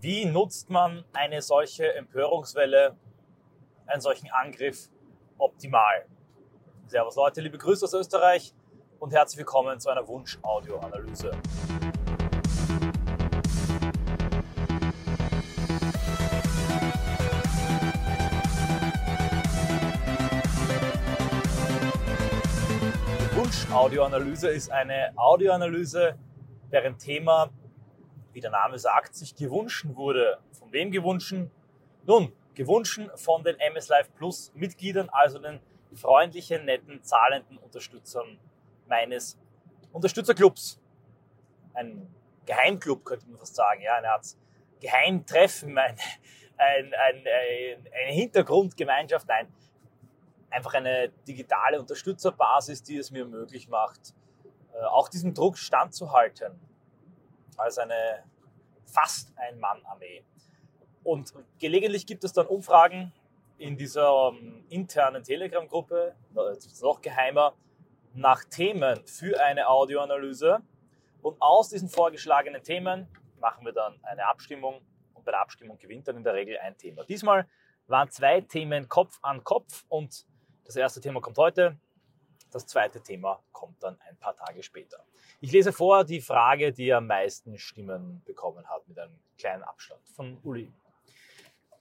Wie 0.00 0.24
nutzt 0.26 0.70
man 0.70 1.04
eine 1.12 1.42
solche 1.42 1.92
Empörungswelle, 1.96 2.96
einen 3.86 4.00
solchen 4.00 4.30
Angriff 4.30 4.88
optimal? 5.38 6.06
Servus 6.86 7.16
Leute, 7.16 7.40
liebe 7.40 7.58
Grüße 7.58 7.84
aus 7.84 7.94
Österreich 7.94 8.54
und 9.00 9.12
herzlich 9.12 9.38
willkommen 9.38 9.80
zu 9.80 9.90
einer 9.90 10.06
Wunsch-Audio-Analyse. 10.06 11.32
Wunsch-Audioanalyse 23.34 24.48
ist 24.50 24.70
eine 24.70 25.12
Audioanalyse, 25.16 26.16
deren 26.70 26.96
Thema 26.98 27.50
wie 28.32 28.40
der 28.40 28.50
Name 28.50 28.78
sagt, 28.78 29.14
sich 29.14 29.34
gewünscht 29.34 29.86
wurde. 29.88 30.38
Von 30.52 30.72
wem 30.72 30.90
gewünscht? 30.90 31.34
Nun, 32.04 32.32
gewünscht 32.54 33.00
von 33.16 33.42
den 33.42 33.58
MS 33.58 33.88
Live 33.88 34.14
Plus 34.14 34.52
Mitgliedern, 34.54 35.08
also 35.10 35.38
den 35.38 35.60
freundlichen, 35.94 36.64
netten, 36.64 37.02
zahlenden 37.02 37.58
Unterstützern 37.58 38.38
meines 38.86 39.38
Unterstützerclubs. 39.92 40.80
Ein 41.74 42.06
Geheimclub 42.46 43.04
könnte 43.04 43.26
man 43.28 43.38
fast 43.38 43.54
sagen, 43.54 43.82
ja, 43.82 43.94
eine 43.94 44.10
Art 44.10 44.26
Geheimtreffen, 44.80 45.76
ein, 45.78 45.96
ein, 46.56 46.94
ein, 46.94 47.24
eine 47.24 48.12
Hintergrundgemeinschaft, 48.12 49.26
nein, 49.28 49.52
einfach 50.50 50.74
eine 50.74 51.10
digitale 51.26 51.80
Unterstützerbasis, 51.80 52.82
die 52.82 52.96
es 52.96 53.10
mir 53.10 53.24
möglich 53.24 53.68
macht, 53.68 54.14
äh, 54.72 54.84
auch 54.84 55.08
diesem 55.08 55.34
Druck 55.34 55.58
standzuhalten 55.58 56.58
als 57.58 57.78
eine 57.78 58.24
fast 58.86 59.32
Ein-Mann-Armee. 59.36 60.24
Und 61.04 61.32
gelegentlich 61.58 62.06
gibt 62.06 62.24
es 62.24 62.32
dann 62.32 62.46
Umfragen 62.46 63.12
in 63.58 63.76
dieser 63.76 64.28
um, 64.28 64.64
internen 64.68 65.22
Telegram-Gruppe, 65.22 66.14
noch 66.80 67.00
geheimer, 67.00 67.54
nach 68.14 68.44
Themen 68.44 69.04
für 69.06 69.40
eine 69.42 69.68
Audioanalyse. 69.68 70.60
Und 71.22 71.40
aus 71.40 71.70
diesen 71.70 71.88
vorgeschlagenen 71.88 72.62
Themen 72.62 73.08
machen 73.40 73.64
wir 73.64 73.72
dann 73.72 73.98
eine 74.02 74.26
Abstimmung 74.26 74.80
und 75.14 75.24
bei 75.24 75.32
der 75.32 75.40
Abstimmung 75.40 75.78
gewinnt 75.78 76.08
dann 76.08 76.16
in 76.16 76.24
der 76.24 76.34
Regel 76.34 76.58
ein 76.58 76.76
Thema. 76.76 77.04
Diesmal 77.04 77.46
waren 77.86 78.10
zwei 78.10 78.40
Themen 78.40 78.88
Kopf 78.88 79.18
an 79.22 79.42
Kopf 79.42 79.84
und 79.88 80.26
das 80.64 80.76
erste 80.76 81.00
Thema 81.00 81.20
kommt 81.20 81.38
heute, 81.38 81.76
das 82.50 82.66
zweite 82.66 83.00
Thema 83.02 83.42
kommt 83.52 83.82
dann 83.82 83.98
ein 84.08 84.16
paar 84.16 84.34
Tage 84.36 84.62
später. 84.62 85.04
Ich 85.40 85.52
lese 85.52 85.72
vor 85.72 86.04
die 86.04 86.20
Frage, 86.20 86.72
die 86.72 86.92
am 86.92 87.06
meisten 87.06 87.58
Stimmen 87.58 88.22
bekommen 88.24 88.68
hat, 88.68 88.86
mit 88.88 88.98
einem 88.98 89.18
kleinen 89.38 89.62
Abstand 89.62 90.00
von 90.08 90.38
Uli. 90.42 90.72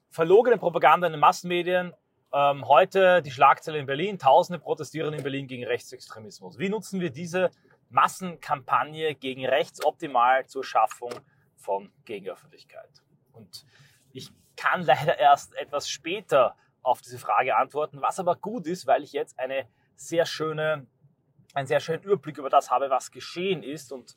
Verlogene 0.10 0.58
Propaganda 0.58 1.08
in 1.08 1.14
den 1.14 1.20
Massenmedien. 1.20 1.94
Ähm, 2.34 2.68
heute 2.68 3.22
die 3.22 3.32
Schlagzeile 3.32 3.80
in 3.80 3.86
Berlin. 3.86 4.20
Tausende 4.20 4.60
protestieren 4.60 5.14
in 5.14 5.24
Berlin 5.24 5.48
gegen 5.48 5.64
Rechtsextremismus. 5.64 6.60
Wie 6.60 6.70
nutzen 6.70 7.00
wir 7.00 7.10
diese 7.10 7.52
Massenkampagne 7.90 9.16
gegen 9.16 9.46
rechts 9.46 9.84
optimal 9.86 10.46
zur 10.46 10.64
Schaffung 10.64 11.12
von 11.56 11.92
Gegenöffentlichkeit? 12.06 12.90
Und 13.34 13.66
ich 14.12 14.32
kann 14.56 14.82
leider 14.86 15.18
erst 15.18 15.56
etwas 15.56 15.90
später 15.90 16.56
auf 16.82 17.02
diese 17.02 17.20
Frage 17.20 17.56
antworten, 17.56 18.02
was 18.02 18.20
aber 18.20 18.36
gut 18.36 18.66
ist, 18.66 18.88
weil 18.88 19.04
ich 19.04 19.12
jetzt 19.12 19.38
eine 19.40 19.68
sehr 19.98 20.26
schöne, 20.26 20.88
einen 21.54 21.68
sehr 21.68 21.80
schönen 21.80 22.04
Überblick 22.04 22.38
über 22.38 22.50
das 22.50 22.72
habe, 22.72 22.90
was 22.90 23.12
geschehen 23.12 23.64
ist 23.64 23.92
und 23.92 24.16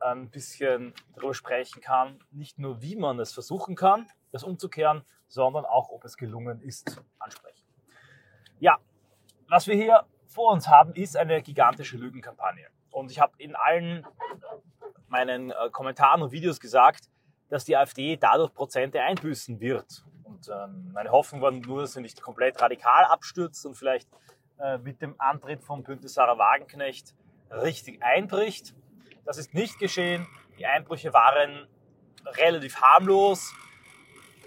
ein 0.00 0.30
bisschen 0.30 0.94
darüber 1.14 1.34
sprechen 1.34 1.80
kann, 1.80 2.18
nicht 2.30 2.58
nur 2.58 2.82
wie 2.82 2.96
man 2.96 3.18
es 3.18 3.32
versuchen 3.32 3.74
kann, 3.76 4.08
das 4.32 4.44
umzukehren, 4.44 5.04
sondern 5.26 5.64
auch, 5.64 5.90
ob 5.90 6.04
es 6.04 6.16
gelungen 6.16 6.60
ist, 6.60 7.00
ansprechen. 7.18 7.66
Ja, 8.58 8.78
was 9.48 9.66
wir 9.66 9.74
hier 9.74 10.06
vor 10.26 10.52
uns 10.52 10.68
haben, 10.68 10.94
ist 10.94 11.16
eine 11.16 11.42
gigantische 11.42 11.96
Lügenkampagne. 11.96 12.66
Und 12.90 13.10
ich 13.10 13.20
habe 13.20 13.32
in 13.38 13.54
allen 13.56 14.06
meinen 15.08 15.50
äh, 15.50 15.70
Kommentaren 15.70 16.22
und 16.22 16.32
Videos 16.32 16.60
gesagt, 16.60 17.08
dass 17.48 17.64
die 17.64 17.76
AfD 17.76 18.16
dadurch 18.16 18.52
Prozente 18.52 19.00
einbüßen 19.00 19.60
wird. 19.60 20.04
Und 20.22 20.48
ähm, 20.48 20.90
meine 20.92 21.10
Hoffnung 21.10 21.40
war 21.40 21.50
nur, 21.50 21.82
dass 21.82 21.94
sie 21.94 22.02
nicht 22.02 22.20
komplett 22.20 22.60
radikal 22.60 23.04
abstürzt 23.04 23.64
und 23.64 23.74
vielleicht 23.74 24.08
äh, 24.60 24.78
mit 24.78 25.00
dem 25.02 25.14
Antritt 25.18 25.62
von 25.62 25.82
Bündnis 25.82 26.14
Sarah 26.14 26.38
Wagenknecht 26.38 27.14
richtig 27.50 28.02
einbricht. 28.02 28.74
Das 29.24 29.38
ist 29.38 29.54
nicht 29.54 29.78
geschehen. 29.78 30.26
Die 30.58 30.66
Einbrüche 30.66 31.12
waren 31.12 31.68
relativ 32.24 32.80
harmlos 32.80 33.52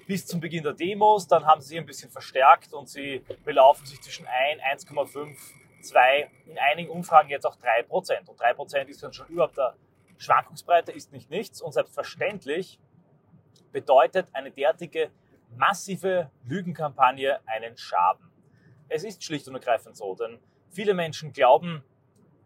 bis 0.08 0.26
zum 0.26 0.40
Beginn 0.40 0.64
der 0.64 0.74
Demos. 0.74 1.28
Dann 1.28 1.46
haben 1.46 1.62
sie 1.62 1.70
sich 1.70 1.78
ein 1.78 1.86
bisschen 1.86 2.12
verstärkt 2.12 2.74
und 2.74 2.90
sie 2.90 3.24
belaufen 3.46 3.86
sich 3.86 4.02
zwischen 4.02 4.28
1, 4.28 4.86
1,5, 4.86 5.38
2, 5.82 6.30
in 6.48 6.60
einigen 6.60 6.90
Umfragen 6.90 7.30
jetzt 7.30 7.46
auch 7.46 7.56
3 7.56 7.84
Prozent. 7.84 8.28
Und 8.28 8.40
3 8.40 8.54
Prozent 8.54 8.90
ist 8.90 9.02
dann 9.04 9.14
schon 9.14 9.28
überhaupt 9.28 9.58
der 9.58 9.76
Schwankungsbreite, 10.18 10.92
ist 10.92 11.12
nicht 11.12 11.30
nichts. 11.30 11.62
Und 11.62 11.72
selbstverständlich 11.72 12.80
bedeutet 13.72 14.28
eine 14.34 14.52
derartige 14.52 15.12
massive 15.56 16.30
Lügenkampagne 16.46 17.40
einen 17.46 17.78
Schaden. 17.78 18.31
Es 18.94 19.06
ist 19.06 19.24
schlicht 19.24 19.47
und 19.47 19.53
ergreifend 19.53 19.96
so, 19.96 20.16
denn 20.16 20.38
viele 20.69 20.94
Menschen 20.94 21.31
glauben 21.31 21.81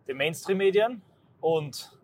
den 0.07 0.17
Mainstream-Medien 0.17 1.01
und 1.41 1.97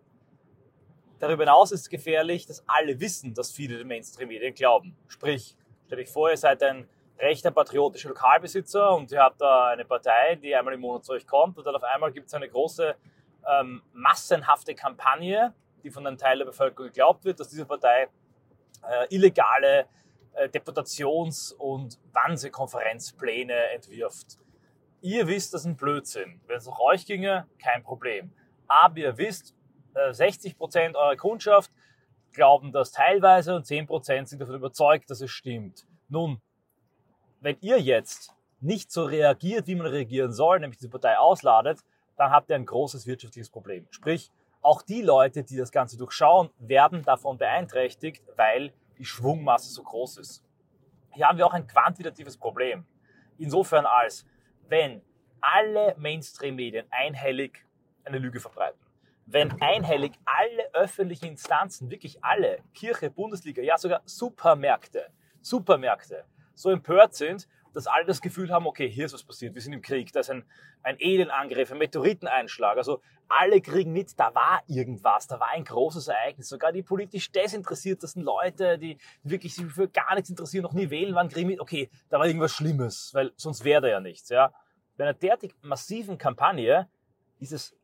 darüber 1.20 1.44
hinaus 1.44 1.70
ist 1.70 1.82
es 1.82 1.88
gefährlich, 1.88 2.44
dass 2.46 2.68
alle 2.68 2.98
wissen, 2.98 3.34
dass 3.34 3.52
viele 3.52 3.78
den 3.78 3.86
Mainstream-Medien 3.86 4.52
glauben. 4.52 4.96
Sprich, 5.06 5.56
stell 5.86 5.98
dich 5.98 6.10
vor, 6.10 6.28
ihr 6.28 6.36
seid 6.36 6.60
ein 6.64 6.88
rechter 7.20 7.52
patriotischer 7.52 8.08
Lokalbesitzer 8.08 8.92
und 8.96 9.12
ihr 9.12 9.20
habt 9.20 9.40
da 9.40 9.68
eine 9.68 9.84
Partei, 9.84 10.34
die 10.34 10.52
einmal 10.56 10.74
im 10.74 10.80
Monat 10.80 11.04
zu 11.04 11.12
euch 11.12 11.24
kommt 11.24 11.56
und 11.56 11.64
dann 11.64 11.76
auf 11.76 11.84
einmal 11.84 12.10
gibt 12.10 12.26
es 12.26 12.34
eine 12.34 12.48
große 12.48 12.96
ähm, 13.48 13.80
massenhafte 13.92 14.74
Kampagne, 14.74 15.54
die 15.84 15.90
von 15.90 16.04
einem 16.04 16.18
Teil 16.18 16.38
der 16.38 16.46
Bevölkerung 16.46 16.88
geglaubt 16.88 17.24
wird, 17.24 17.38
dass 17.38 17.48
diese 17.48 17.64
Partei 17.64 18.08
äh, 18.82 19.14
illegale 19.14 19.86
Deputations- 20.48 21.52
und 21.52 21.98
Wannsee-Konferenzpläne 22.12 23.54
entwirft. 23.74 24.38
Ihr 25.00 25.26
wisst, 25.26 25.52
das 25.52 25.62
ist 25.62 25.66
ein 25.66 25.76
Blödsinn. 25.76 26.40
Wenn 26.46 26.58
es 26.58 26.66
nach 26.66 26.78
euch 26.78 27.06
ginge, 27.06 27.46
kein 27.58 27.82
Problem. 27.82 28.32
Aber 28.68 28.98
ihr 28.98 29.18
wisst, 29.18 29.54
60% 29.94 30.78
äh, 30.78 30.94
eurer 30.94 31.16
Kundschaft 31.16 31.70
glauben 32.32 32.72
das 32.72 32.92
teilweise 32.92 33.54
und 33.54 33.66
10% 33.66 34.26
sind 34.26 34.40
davon 34.40 34.54
überzeugt, 34.54 35.10
dass 35.10 35.20
es 35.20 35.30
stimmt. 35.30 35.86
Nun, 36.08 36.40
wenn 37.40 37.56
ihr 37.60 37.78
jetzt 37.78 38.32
nicht 38.60 38.92
so 38.92 39.04
reagiert, 39.04 39.66
wie 39.66 39.74
man 39.74 39.86
reagieren 39.86 40.32
soll, 40.32 40.60
nämlich 40.60 40.78
diese 40.78 40.88
Partei 40.88 41.18
ausladet, 41.18 41.80
dann 42.16 42.30
habt 42.30 42.48
ihr 42.50 42.56
ein 42.56 42.66
großes 42.66 43.06
wirtschaftliches 43.06 43.50
Problem. 43.50 43.86
Sprich, 43.90 44.30
auch 44.62 44.82
die 44.82 45.02
Leute, 45.02 45.42
die 45.42 45.56
das 45.56 45.72
Ganze 45.72 45.98
durchschauen, 45.98 46.50
werden 46.58 47.02
davon 47.02 47.36
beeinträchtigt, 47.36 48.22
weil 48.36 48.72
die 48.98 49.04
Schwungmasse 49.04 49.70
so 49.70 49.82
groß 49.82 50.18
ist. 50.18 50.44
Hier 51.12 51.28
haben 51.28 51.38
wir 51.38 51.46
auch 51.46 51.52
ein 51.52 51.66
quantitatives 51.66 52.36
Problem. 52.36 52.86
Insofern 53.38 53.86
als, 53.86 54.26
wenn 54.68 55.02
alle 55.40 55.94
Mainstream-Medien 55.98 56.86
einhellig 56.90 57.66
eine 58.04 58.18
Lüge 58.18 58.40
verbreiten, 58.40 58.80
wenn 59.26 59.60
einhellig 59.62 60.12
alle 60.24 60.74
öffentlichen 60.74 61.26
Instanzen, 61.26 61.90
wirklich 61.90 62.22
alle, 62.24 62.58
Kirche, 62.74 63.10
Bundesliga, 63.10 63.62
ja 63.62 63.78
sogar 63.78 64.02
Supermärkte, 64.04 65.10
Supermärkte, 65.40 66.24
so 66.54 66.70
empört 66.70 67.14
sind 67.14 67.48
dass 67.74 67.86
alle 67.86 68.04
das 68.04 68.20
Gefühl 68.20 68.50
haben, 68.50 68.66
okay, 68.66 68.88
hier 68.88 69.06
ist 69.06 69.14
was 69.14 69.24
passiert, 69.24 69.54
wir 69.54 69.62
sind 69.62 69.72
im 69.72 69.82
Krieg, 69.82 70.12
da 70.12 70.20
ist 70.20 70.30
ein, 70.30 70.44
ein 70.82 70.96
Elenangriff, 70.98 71.72
ein 71.72 71.78
Meteoriteneinschlag. 71.78 72.76
Also 72.76 73.00
alle 73.28 73.60
kriegen 73.60 73.92
mit, 73.92 74.18
da 74.18 74.34
war 74.34 74.62
irgendwas, 74.66 75.26
da 75.26 75.40
war 75.40 75.48
ein 75.50 75.64
großes 75.64 76.08
Ereignis. 76.08 76.48
Sogar 76.48 76.72
die 76.72 76.82
politisch 76.82 77.32
desinteressiertesten 77.32 78.22
Leute, 78.22 78.78
die 78.78 78.98
wirklich 79.22 79.54
sich 79.54 79.66
für 79.66 79.88
gar 79.88 80.14
nichts 80.14 80.30
interessieren, 80.30 80.62
noch 80.62 80.72
nie 80.72 80.90
wählen 80.90 81.14
waren, 81.14 81.28
kriegen 81.28 81.48
mit, 81.48 81.60
okay, 81.60 81.90
da 82.10 82.18
war 82.18 82.26
irgendwas 82.26 82.52
Schlimmes, 82.52 83.10
weil 83.14 83.32
sonst 83.36 83.64
wäre 83.64 83.82
da 83.82 83.88
ja 83.88 84.00
nichts. 84.00 84.28
Ja. 84.28 84.52
Bei 84.96 85.04
einer 85.04 85.14
derartig 85.14 85.54
massiven 85.62 86.18
Kampagne 86.18 86.88
ist 87.38 87.52
es 87.52 87.74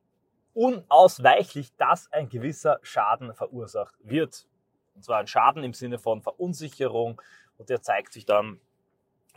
unausweichlich, 0.52 1.74
dass 1.76 2.12
ein 2.12 2.28
gewisser 2.28 2.78
Schaden 2.82 3.34
verursacht 3.34 3.94
wird. 4.00 4.46
Und 4.94 5.04
zwar 5.04 5.18
ein 5.18 5.26
Schaden 5.26 5.62
im 5.62 5.72
Sinne 5.72 5.98
von 5.98 6.20
Verunsicherung 6.20 7.22
und 7.56 7.70
der 7.70 7.80
zeigt 7.80 8.12
sich 8.12 8.26
dann 8.26 8.60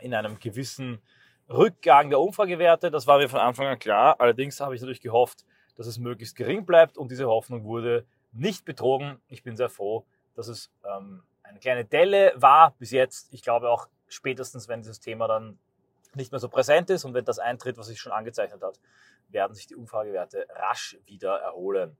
in 0.02 0.14
einem 0.14 0.38
gewissen 0.38 1.00
Rückgang 1.48 2.10
der 2.10 2.20
Umfragewerte. 2.20 2.90
Das 2.90 3.06
war 3.06 3.18
mir 3.18 3.28
von 3.28 3.40
Anfang 3.40 3.66
an 3.66 3.78
klar. 3.78 4.20
Allerdings 4.20 4.60
habe 4.60 4.74
ich 4.74 4.80
natürlich 4.80 5.00
gehofft, 5.00 5.44
dass 5.76 5.86
es 5.86 5.98
möglichst 5.98 6.36
gering 6.36 6.66
bleibt 6.66 6.98
und 6.98 7.10
diese 7.10 7.26
Hoffnung 7.26 7.64
wurde 7.64 8.06
nicht 8.32 8.64
betrogen. 8.64 9.20
Ich 9.28 9.42
bin 9.42 9.56
sehr 9.56 9.68
froh, 9.68 10.04
dass 10.34 10.48
es 10.48 10.70
ähm, 10.84 11.22
eine 11.42 11.58
kleine 11.58 11.84
Delle 11.84 12.32
war 12.36 12.74
bis 12.78 12.90
jetzt. 12.90 13.32
Ich 13.32 13.42
glaube 13.42 13.70
auch 13.70 13.88
spätestens, 14.08 14.68
wenn 14.68 14.80
dieses 14.80 15.00
Thema 15.00 15.28
dann 15.28 15.58
nicht 16.14 16.32
mehr 16.32 16.38
so 16.38 16.48
präsent 16.48 16.90
ist 16.90 17.04
und 17.04 17.14
wenn 17.14 17.24
das 17.24 17.38
eintritt, 17.38 17.78
was 17.78 17.86
sich 17.86 18.00
schon 18.00 18.12
angezeichnet 18.12 18.62
hat, 18.62 18.78
werden 19.28 19.54
sich 19.54 19.66
die 19.66 19.76
Umfragewerte 19.76 20.46
rasch 20.50 20.98
wieder 21.06 21.36
erholen. 21.36 21.96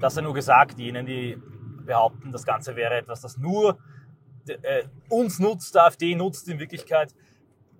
Das 0.00 0.14
sei 0.14 0.22
nur 0.22 0.34
gesagt, 0.34 0.78
jenen, 0.78 1.06
die 1.06 1.38
behaupten, 1.84 2.32
das 2.32 2.44
Ganze 2.44 2.76
wäre 2.76 2.94
etwas, 2.94 3.20
das 3.20 3.36
nur 3.36 3.78
äh, 4.46 4.84
uns 5.08 5.38
nutzt, 5.38 5.74
der 5.74 5.84
AfD 5.84 6.14
nutzt 6.14 6.48
in 6.48 6.58
Wirklichkeit. 6.58 7.14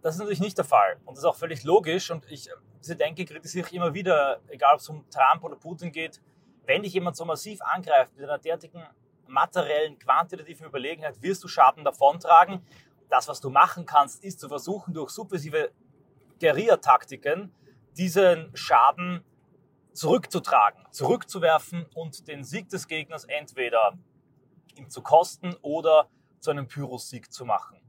Das 0.02 0.16
ist 0.16 0.18
natürlich 0.18 0.40
nicht 0.40 0.58
der 0.58 0.64
Fall. 0.64 0.96
Und 1.04 1.16
das 1.16 1.24
ist 1.24 1.28
auch 1.28 1.36
völlig 1.36 1.62
logisch. 1.62 2.10
Und 2.10 2.30
ich, 2.30 2.48
diese 2.80 2.96
Denke 2.96 3.24
kritisiere 3.24 3.66
ich 3.68 3.72
immer 3.72 3.94
wieder, 3.94 4.40
egal 4.48 4.74
ob 4.74 4.80
es 4.80 4.88
um 4.88 5.08
Trump 5.10 5.44
oder 5.44 5.56
Putin 5.56 5.92
geht. 5.92 6.20
Wenn 6.66 6.82
dich 6.82 6.92
jemand 6.92 7.16
so 7.16 7.24
massiv 7.24 7.60
angreift 7.62 8.12
mit 8.16 8.24
einer 8.24 8.38
derartigen 8.38 8.82
materiellen, 9.26 9.98
quantitativen 9.98 10.66
Überlegenheit, 10.66 11.22
wirst 11.22 11.42
du 11.44 11.48
Schaden 11.48 11.84
davontragen. 11.84 12.64
Das, 13.08 13.28
was 13.28 13.40
du 13.40 13.50
machen 13.50 13.86
kannst, 13.86 14.24
ist 14.24 14.40
zu 14.40 14.48
versuchen, 14.48 14.92
durch 14.92 15.10
subversive 15.10 15.70
Guerilla-Taktiken 16.40 17.54
diesen 17.96 18.50
Schaden 18.56 19.24
zurückzutragen, 19.92 20.84
zurückzuwerfen 20.90 21.86
und 21.94 22.26
den 22.26 22.42
Sieg 22.42 22.68
des 22.70 22.88
Gegners 22.88 23.24
entweder 23.24 23.96
ihm 24.76 24.88
zu 24.88 25.02
kosten 25.02 25.54
oder 25.62 26.08
zu 26.40 26.50
einem 26.50 26.66
Pyrrhus-Sieg 26.66 27.30
zu 27.32 27.44
machen. 27.44 27.81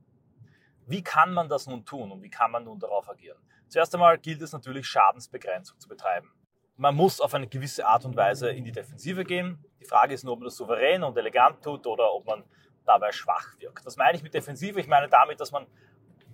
Wie 0.85 1.03
kann 1.03 1.33
man 1.33 1.49
das 1.49 1.67
nun 1.67 1.85
tun 1.85 2.11
und 2.11 2.21
wie 2.21 2.29
kann 2.29 2.51
man 2.51 2.65
nun 2.65 2.79
darauf 2.79 3.09
agieren? 3.09 3.37
Zuerst 3.67 3.93
einmal 3.93 4.17
gilt 4.17 4.41
es 4.41 4.51
natürlich, 4.51 4.85
Schadensbegrenzung 4.85 5.79
zu 5.79 5.87
betreiben. 5.87 6.31
Man 6.75 6.95
muss 6.95 7.21
auf 7.21 7.33
eine 7.33 7.47
gewisse 7.47 7.85
Art 7.85 8.05
und 8.05 8.15
Weise 8.15 8.49
in 8.49 8.65
die 8.65 8.71
Defensive 8.71 9.23
gehen. 9.23 9.63
Die 9.79 9.85
Frage 9.85 10.13
ist 10.13 10.23
nur, 10.23 10.33
ob 10.33 10.39
man 10.39 10.45
das 10.45 10.57
souverän 10.57 11.03
und 11.03 11.17
elegant 11.17 11.63
tut 11.63 11.85
oder 11.87 12.11
ob 12.13 12.25
man 12.25 12.43
dabei 12.85 13.11
schwach 13.11 13.57
wirkt. 13.59 13.85
Was 13.85 13.95
meine 13.95 14.17
ich 14.17 14.23
mit 14.23 14.33
Defensive? 14.33 14.79
Ich 14.79 14.87
meine 14.87 15.07
damit, 15.07 15.39
dass 15.39 15.51
man 15.51 15.67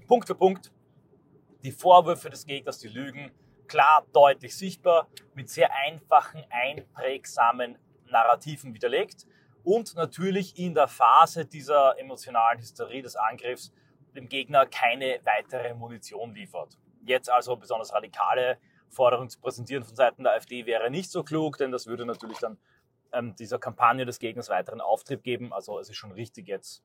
Punkt 0.07 0.28
für 0.28 0.36
Punkt 0.36 0.72
die 1.63 1.72
Vorwürfe 1.72 2.30
des 2.30 2.46
Gegners, 2.46 2.80
die 2.80 2.88
Lügen, 2.88 3.31
klar, 3.68 4.06
deutlich 4.13 4.56
sichtbar, 4.57 5.07
mit 5.34 5.50
sehr 5.50 5.69
einfachen, 5.75 6.44
einprägsamen 6.50 7.78
Narrativen 8.06 8.74
widerlegt 8.74 9.28
und 9.63 9.96
natürlich 9.96 10.57
in 10.57 10.74
der 10.74 10.88
Phase 10.88 11.46
dieser 11.46 12.00
emotionalen 12.00 12.60
Hysterie 12.60 13.01
des 13.01 13.16
Angriffs 13.16 13.72
dem 14.16 14.30
Gegner 14.30 14.66
keine 14.66 15.20
weitere 15.24 15.74
Munition 15.74 16.34
liefert. 16.34 16.78
Jetzt 17.06 17.30
also 17.30 17.56
besonders 17.56 17.94
radikale 17.94 18.58
Forderungen 18.90 19.30
zu 19.30 19.40
präsentieren 19.40 19.84
von 19.84 19.96
Seiten 19.96 20.24
der 20.24 20.34
AfD 20.34 20.66
wäre 20.66 20.90
nicht 20.90 21.12
so 21.12 21.24
klug, 21.24 21.58
denn 21.58 21.72
das 21.72 21.88
würde 21.88 22.06
natürlich 22.06 22.40
dann 22.40 22.58
ähm, 23.14 23.36
dieser 23.36 23.60
Kampagne 23.60 24.06
des 24.06 24.20
Gegners 24.20 24.50
weiteren 24.50 24.82
Auftrieb 24.82 25.24
geben. 25.24 25.54
Also 25.54 25.80
es 25.80 25.90
ist 25.90 25.98
schon 25.98 26.12
richtig 26.12 26.48
jetzt, 26.48 26.84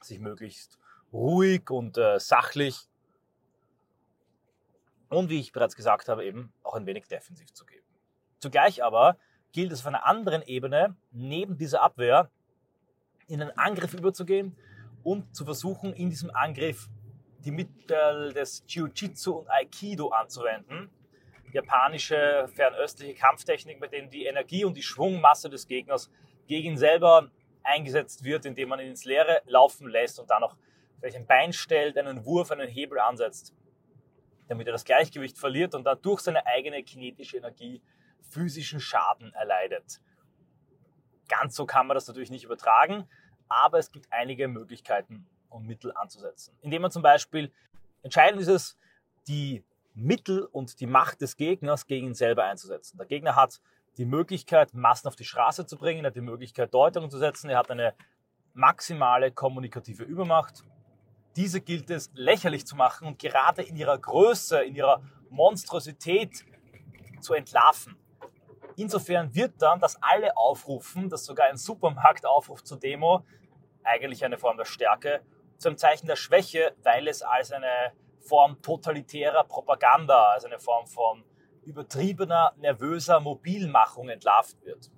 sich 0.00 0.18
möglichst 0.18 0.78
ruhig 1.12 1.70
und 1.70 1.98
äh, 1.98 2.18
sachlich 2.18 2.88
und 5.10 5.28
wie 5.28 5.40
ich 5.40 5.52
bereits 5.52 5.76
gesagt 5.76 6.08
habe, 6.08 6.24
eben 6.24 6.52
auch 6.62 6.74
ein 6.74 6.86
wenig 6.86 7.06
defensiv 7.08 7.52
zu 7.52 7.66
geben. 7.66 7.84
Zugleich 8.38 8.82
aber 8.82 9.18
gilt 9.52 9.72
es 9.72 9.80
auf 9.80 9.88
einer 9.88 10.06
anderen 10.06 10.42
Ebene, 10.42 10.96
neben 11.10 11.58
dieser 11.58 11.82
Abwehr, 11.82 12.30
in 13.26 13.42
einen 13.42 13.56
Angriff 13.58 13.92
überzugehen 13.92 14.56
und 15.02 15.34
zu 15.34 15.44
versuchen, 15.44 15.92
in 15.92 16.10
diesem 16.10 16.30
Angriff 16.30 16.88
die 17.44 17.50
Mittel 17.50 18.32
des 18.32 18.64
Jiu-Jitsu 18.66 19.32
und 19.32 19.50
Aikido 19.50 20.08
anzuwenden. 20.08 20.90
Japanische 21.52 22.48
fernöstliche 22.54 23.14
Kampftechnik, 23.14 23.80
bei 23.80 23.88
denen 23.88 24.10
die 24.10 24.26
Energie 24.26 24.64
und 24.64 24.76
die 24.76 24.82
Schwungmasse 24.82 25.50
des 25.50 25.66
Gegners 25.66 26.10
gegen 26.46 26.72
ihn 26.72 26.76
selber 26.76 27.30
eingesetzt 27.62 28.24
wird, 28.24 28.46
indem 28.46 28.68
man 28.68 28.80
ihn 28.80 28.88
ins 28.88 29.04
Leere 29.04 29.42
laufen 29.46 29.88
lässt 29.88 30.20
und 30.20 30.30
dann 30.30 30.42
noch 30.42 30.56
vielleicht 30.98 31.16
ein 31.16 31.26
Bein 31.26 31.52
stellt, 31.52 31.98
einen 31.98 32.24
Wurf, 32.24 32.50
einen 32.50 32.68
Hebel 32.68 32.98
ansetzt 33.00 33.54
damit 34.50 34.66
er 34.66 34.72
das 34.72 34.84
Gleichgewicht 34.84 35.38
verliert 35.38 35.76
und 35.76 35.84
dann 35.84 36.02
durch 36.02 36.20
seine 36.20 36.44
eigene 36.44 36.82
kinetische 36.82 37.36
Energie 37.36 37.80
physischen 38.30 38.80
Schaden 38.80 39.32
erleidet. 39.32 40.00
Ganz 41.28 41.54
so 41.54 41.66
kann 41.66 41.86
man 41.86 41.94
das 41.94 42.08
natürlich 42.08 42.32
nicht 42.32 42.42
übertragen, 42.42 43.08
aber 43.50 43.78
es 43.78 43.92
gibt 43.92 44.06
einige 44.10 44.48
Möglichkeiten 44.48 45.26
und 45.50 45.66
Mittel 45.66 45.92
anzusetzen. 45.94 46.56
Indem 46.62 46.82
man 46.82 46.90
zum 46.90 47.02
Beispiel, 47.02 47.52
entscheidend 48.02 48.40
ist 48.40 48.48
es, 48.48 48.78
die 49.28 49.62
Mittel 49.94 50.44
und 50.44 50.80
die 50.80 50.86
Macht 50.86 51.20
des 51.20 51.36
Gegners 51.36 51.86
gegen 51.86 52.08
ihn 52.08 52.14
selber 52.14 52.44
einzusetzen. 52.44 52.96
Der 52.96 53.06
Gegner 53.06 53.36
hat 53.36 53.60
die 53.98 54.06
Möglichkeit, 54.06 54.72
Massen 54.72 55.08
auf 55.08 55.16
die 55.16 55.24
Straße 55.24 55.66
zu 55.66 55.76
bringen, 55.76 56.04
er 56.04 56.08
hat 56.08 56.16
die 56.16 56.22
Möglichkeit, 56.22 56.72
Deutungen 56.72 57.10
zu 57.10 57.18
setzen, 57.18 57.50
er 57.50 57.58
hat 57.58 57.70
eine 57.70 57.94
maximale 58.54 59.30
kommunikative 59.30 60.04
Übermacht 60.04 60.64
diese 61.36 61.60
gilt 61.60 61.90
es 61.90 62.10
lächerlich 62.14 62.66
zu 62.66 62.76
machen 62.76 63.06
und 63.06 63.18
gerade 63.18 63.62
in 63.62 63.76
ihrer 63.76 63.98
Größe, 63.98 64.62
in 64.62 64.74
ihrer 64.74 65.02
Monstrosität 65.28 66.44
zu 67.20 67.34
entlarven. 67.34 67.96
Insofern 68.76 69.34
wird 69.34 69.60
dann 69.60 69.78
das 69.80 69.96
alle 70.02 70.36
aufrufen, 70.36 71.08
dass 71.08 71.24
sogar 71.24 71.46
ein 71.46 71.56
Supermarkt 71.56 72.26
aufruft 72.26 72.66
zur 72.66 72.78
Demo, 72.78 73.24
eigentlich 73.82 74.24
eine 74.24 74.38
Form 74.38 74.56
der 74.56 74.64
Stärke, 74.64 75.22
zu 75.58 75.68
einem 75.68 75.78
Zeichen 75.78 76.06
der 76.06 76.16
Schwäche, 76.16 76.74
weil 76.82 77.06
es 77.06 77.22
als 77.22 77.52
eine 77.52 77.92
Form 78.20 78.60
totalitärer 78.62 79.44
Propaganda, 79.44 80.32
als 80.32 80.44
eine 80.44 80.58
Form 80.58 80.86
von 80.86 81.24
übertriebener, 81.64 82.54
nervöser 82.58 83.20
Mobilmachung 83.20 84.08
entlarvt 84.08 84.62
wird. 84.64 84.90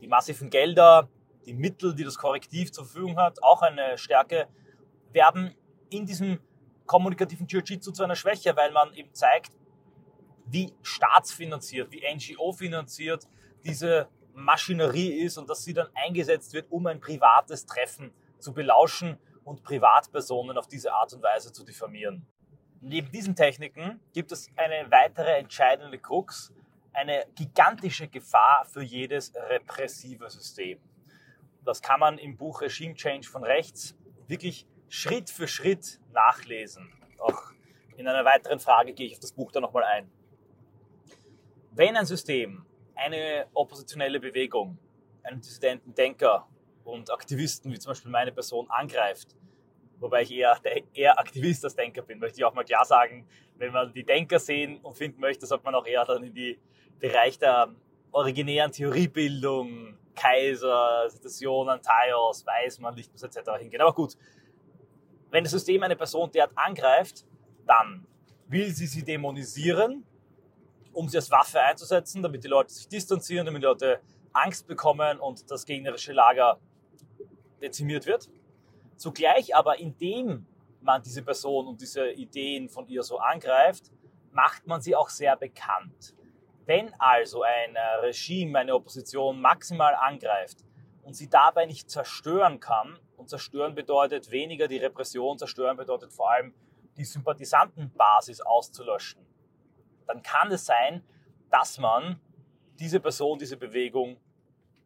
Die 0.00 0.06
massiven 0.06 0.50
Gelder, 0.50 1.08
die 1.44 1.54
Mittel, 1.54 1.94
die 1.94 2.04
das 2.04 2.16
Korrektiv 2.16 2.72
zur 2.72 2.84
Verfügung 2.84 3.18
hat, 3.18 3.42
auch 3.42 3.62
eine 3.62 3.98
Stärke, 3.98 4.48
werden 5.12 5.54
in 5.90 6.06
diesem 6.06 6.40
kommunikativen 6.86 7.46
Jiu-Jitsu 7.46 7.92
zu 7.92 8.04
einer 8.04 8.16
Schwäche, 8.16 8.56
weil 8.56 8.72
man 8.72 8.92
eben 8.94 9.12
zeigt, 9.14 9.52
wie 10.46 10.72
staatsfinanziert, 10.82 11.90
wie 11.90 12.02
NGO-finanziert 12.14 13.26
diese 13.64 14.08
Maschinerie 14.32 15.12
ist 15.24 15.38
und 15.38 15.48
dass 15.50 15.64
sie 15.64 15.74
dann 15.74 15.88
eingesetzt 15.94 16.52
wird, 16.52 16.70
um 16.70 16.86
ein 16.86 17.00
privates 17.00 17.66
Treffen 17.66 18.12
zu 18.38 18.52
belauschen 18.52 19.18
und 19.44 19.62
Privatpersonen 19.62 20.58
auf 20.58 20.66
diese 20.66 20.92
Art 20.92 21.12
und 21.12 21.22
Weise 21.22 21.52
zu 21.52 21.64
diffamieren. 21.64 22.26
Neben 22.80 23.10
diesen 23.10 23.34
Techniken 23.34 24.00
gibt 24.12 24.32
es 24.32 24.50
eine 24.56 24.90
weitere 24.90 25.38
entscheidende 25.38 25.98
Krux, 25.98 26.52
eine 26.92 27.26
gigantische 27.34 28.08
Gefahr 28.08 28.64
für 28.66 28.82
jedes 28.82 29.34
repressive 29.34 30.28
System. 30.30 30.80
Das 31.64 31.82
kann 31.82 32.00
man 32.00 32.18
im 32.18 32.36
Buch 32.36 32.60
Regime 32.60 32.94
Change 32.94 33.28
von 33.28 33.44
rechts 33.44 33.96
wirklich 34.28 34.66
Schritt 34.88 35.30
für 35.30 35.48
Schritt 35.48 36.00
nachlesen. 36.12 36.92
Auch 37.18 37.52
in 37.96 38.06
einer 38.06 38.24
weiteren 38.24 38.60
Frage 38.60 38.92
gehe 38.92 39.06
ich 39.06 39.14
auf 39.14 39.20
das 39.20 39.32
Buch 39.32 39.52
dann 39.52 39.62
nochmal 39.62 39.84
ein. 39.84 40.10
Wenn 41.72 41.96
ein 41.96 42.06
System 42.06 42.64
eine 42.94 43.46
oppositionelle 43.52 44.20
Bewegung, 44.20 44.78
einen 45.22 45.40
dissidenten 45.40 45.94
Denker 45.94 46.48
und 46.86 47.10
Aktivisten, 47.10 47.72
wie 47.72 47.78
zum 47.78 47.90
Beispiel 47.90 48.10
meine 48.10 48.32
Person, 48.32 48.70
angreift, 48.70 49.34
wobei 49.98 50.22
ich 50.22 50.32
eher, 50.32 50.58
eher 50.94 51.18
Aktivist 51.18 51.64
als 51.64 51.74
Denker 51.74 52.02
bin, 52.02 52.18
möchte 52.18 52.38
ich 52.38 52.44
auch 52.44 52.54
mal 52.54 52.64
klar 52.64 52.84
sagen, 52.84 53.26
wenn 53.56 53.72
man 53.72 53.92
die 53.92 54.04
Denker 54.04 54.38
sehen 54.38 54.78
und 54.82 54.96
finden 54.96 55.20
möchte, 55.20 55.46
sollte 55.46 55.64
man 55.64 55.74
auch 55.74 55.86
eher 55.86 56.04
dann 56.04 56.22
in 56.22 56.34
die 56.34 56.58
Bereich 56.98 57.38
der 57.38 57.74
originären 58.12 58.72
Theoriebildung, 58.72 59.98
Kaiser, 60.14 61.10
Situationen, 61.10 61.80
Thaios, 61.82 62.46
Weismann, 62.46 62.94
Lichtbus 62.94 63.22
etc. 63.22 63.50
hingehen. 63.58 63.80
Aber 63.80 63.92
gut, 63.92 64.16
wenn 65.30 65.44
das 65.44 65.52
System 65.52 65.82
eine 65.82 65.96
Person 65.96 66.30
derart 66.30 66.52
angreift, 66.54 67.26
dann 67.66 68.06
will 68.48 68.70
sie 68.70 68.86
sie 68.86 69.04
dämonisieren, 69.04 70.04
um 70.92 71.08
sie 71.08 71.18
als 71.18 71.30
Waffe 71.30 71.60
einzusetzen, 71.60 72.22
damit 72.22 72.44
die 72.44 72.48
Leute 72.48 72.72
sich 72.72 72.88
distanzieren, 72.88 73.44
damit 73.44 73.62
die 73.62 73.66
Leute 73.66 74.00
Angst 74.32 74.66
bekommen 74.66 75.18
und 75.18 75.50
das 75.50 75.66
gegnerische 75.66 76.12
Lager 76.12 76.58
dezimiert 77.60 78.06
wird. 78.06 78.28
Zugleich 78.96 79.54
aber, 79.54 79.78
indem 79.78 80.46
man 80.80 81.02
diese 81.02 81.22
Person 81.22 81.66
und 81.66 81.80
diese 81.80 82.10
Ideen 82.10 82.68
von 82.68 82.86
ihr 82.88 83.02
so 83.02 83.18
angreift, 83.18 83.90
macht 84.30 84.66
man 84.66 84.80
sie 84.80 84.94
auch 84.94 85.08
sehr 85.08 85.36
bekannt. 85.36 86.14
Wenn 86.64 86.92
also 86.98 87.42
ein 87.42 87.76
Regime, 88.02 88.58
eine 88.58 88.74
Opposition 88.74 89.40
maximal 89.40 89.94
angreift 89.94 90.58
und 91.02 91.14
sie 91.14 91.28
dabei 91.28 91.66
nicht 91.66 91.90
zerstören 91.90 92.60
kann, 92.60 92.98
und 93.16 93.30
zerstören 93.30 93.74
bedeutet 93.74 94.30
weniger 94.30 94.68
die 94.68 94.76
Repression, 94.76 95.38
zerstören 95.38 95.76
bedeutet 95.76 96.12
vor 96.12 96.30
allem 96.30 96.54
die 96.96 97.04
Sympathisantenbasis 97.04 98.40
auszulöschen. 98.40 99.26
Dann 100.06 100.22
kann 100.22 100.52
es 100.52 100.64
sein, 100.64 101.02
dass 101.50 101.78
man 101.78 102.20
diese 102.78 103.00
Person, 103.00 103.38
diese 103.38 103.56
Bewegung 103.56 104.20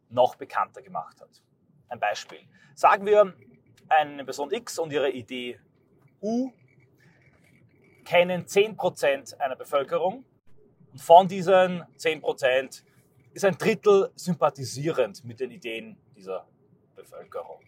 noch 0.09 0.37
bekannter 0.37 0.83
gemacht 0.83 1.21
hat. 1.21 1.43
Ein 1.91 2.01
Beispiel. 2.01 2.41
Sagen 2.75 3.05
wir, 3.05 3.35
eine 3.89 4.25
Person 4.25 4.51
X 4.51 4.79
und 4.79 4.93
ihre 4.93 5.11
Idee 5.11 5.61
U 6.23 6.51
kennen 8.05 8.47
10% 8.47 9.39
einer 9.39 9.57
Bevölkerung 9.57 10.25
und 10.93 11.01
von 11.03 11.29
diesen 11.29 11.83
10% 11.99 12.83
ist 13.35 13.45
ein 13.45 13.59
Drittel 13.59 14.11
sympathisierend 14.17 15.25
mit 15.25 15.41
den 15.41 15.51
Ideen 15.51 15.99
dieser 16.17 16.47
Bevölkerung 16.97 17.61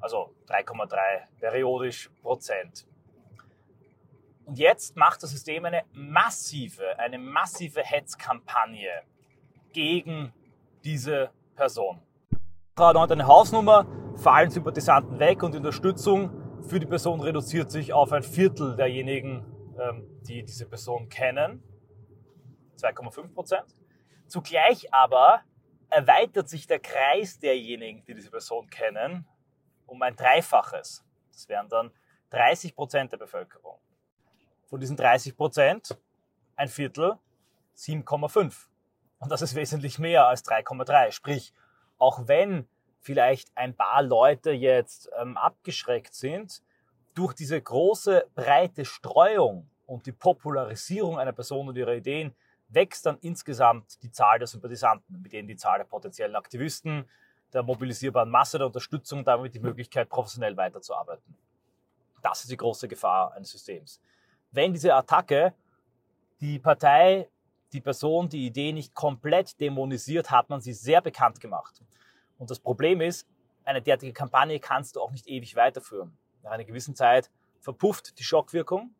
also 0.00 0.34
3,3 0.48 0.96
periodisch 1.40 2.10
Prozent. 2.22 2.86
Und 4.44 4.58
jetzt 4.58 4.96
macht 4.96 5.22
das 5.22 5.30
System 5.30 5.64
eine 5.66 5.84
massive, 5.92 6.98
eine 6.98 7.18
massive 7.18 7.82
Hetzkampagne 7.82 9.02
gegen 9.72 10.32
diese 10.84 11.30
Person. 11.54 12.00
Hat 12.78 13.10
eine 13.10 13.26
Hausnummer 13.26 13.86
fallen 14.16 14.50
Sympathisanten 14.50 15.18
weg 15.18 15.42
und 15.42 15.52
die 15.52 15.58
Unterstützung 15.58 16.62
für 16.62 16.78
die 16.78 16.86
Person 16.86 17.20
reduziert 17.20 17.72
sich 17.72 17.92
auf 17.92 18.12
ein 18.12 18.22
Viertel 18.22 18.76
derjenigen, 18.76 19.44
ähm, 19.80 20.06
die 20.22 20.44
diese 20.44 20.66
Person 20.66 21.08
kennen. 21.08 21.62
2,5 22.76 23.34
Prozent. 23.34 23.76
Zugleich 24.28 24.94
aber 24.94 25.40
erweitert 25.90 26.48
sich 26.48 26.68
der 26.68 26.78
Kreis 26.78 27.40
derjenigen, 27.40 28.04
die 28.04 28.14
diese 28.14 28.30
Person 28.30 28.70
kennen, 28.70 29.26
um 29.86 30.00
ein 30.02 30.14
Dreifaches. 30.14 31.04
Das 31.32 31.48
wären 31.48 31.68
dann 31.68 31.90
30 32.30 32.76
Prozent 32.76 33.10
der 33.10 33.16
Bevölkerung. 33.16 33.78
Von 34.66 34.78
diesen 34.78 34.96
30 34.96 35.36
Prozent 35.36 35.98
ein 36.54 36.68
Viertel 36.68 37.18
7,5. 37.76 38.66
Und 39.18 39.32
das 39.32 39.42
ist 39.42 39.56
wesentlich 39.56 39.98
mehr 39.98 40.26
als 40.28 40.44
3,3. 40.44 41.10
Sprich, 41.10 41.52
auch 41.98 42.26
wenn 42.26 42.68
vielleicht 43.00 43.50
ein 43.56 43.74
paar 43.74 44.02
Leute 44.02 44.50
jetzt 44.50 45.10
ähm, 45.20 45.36
abgeschreckt 45.36 46.14
sind, 46.14 46.62
durch 47.14 47.34
diese 47.34 47.60
große, 47.60 48.26
breite 48.34 48.84
Streuung 48.84 49.68
und 49.86 50.06
die 50.06 50.12
Popularisierung 50.12 51.18
einer 51.18 51.32
Person 51.32 51.68
und 51.68 51.76
ihrer 51.76 51.94
Ideen 51.94 52.34
wächst 52.68 53.06
dann 53.06 53.18
insgesamt 53.22 54.02
die 54.02 54.12
Zahl 54.12 54.38
der 54.38 54.46
Sympathisanten, 54.46 55.22
mit 55.22 55.32
denen 55.32 55.48
die 55.48 55.56
Zahl 55.56 55.78
der 55.78 55.84
potenziellen 55.84 56.36
Aktivisten, 56.36 57.08
der 57.52 57.62
mobilisierbaren 57.62 58.30
Masse 58.30 58.58
der 58.58 58.66
Unterstützung, 58.66 59.24
damit 59.24 59.54
die 59.54 59.60
Möglichkeit, 59.60 60.08
professionell 60.08 60.56
weiterzuarbeiten. 60.56 61.34
Das 62.22 62.42
ist 62.42 62.50
die 62.50 62.56
große 62.56 62.88
Gefahr 62.88 63.32
eines 63.32 63.50
Systems. 63.50 64.00
Wenn 64.50 64.72
diese 64.72 64.94
Attacke 64.94 65.54
die 66.40 66.58
Partei, 66.58 67.28
die 67.72 67.80
Person, 67.80 68.28
die 68.28 68.46
Idee 68.46 68.72
nicht 68.72 68.94
komplett 68.94 69.60
dämonisiert, 69.60 70.30
hat 70.30 70.48
man 70.48 70.60
sie 70.60 70.72
sehr 70.72 71.00
bekannt 71.00 71.40
gemacht. 71.40 71.82
Und 72.38 72.50
das 72.50 72.60
Problem 72.60 73.00
ist, 73.00 73.26
eine 73.64 73.82
derartige 73.82 74.12
Kampagne 74.12 74.58
kannst 74.60 74.96
du 74.96 75.00
auch 75.00 75.10
nicht 75.10 75.26
ewig 75.26 75.54
weiterführen. 75.56 76.16
Nach 76.42 76.52
einer 76.52 76.64
gewissen 76.64 76.94
Zeit 76.94 77.30
verpufft 77.60 78.18
die 78.18 78.24
Schockwirkung. 78.24 78.94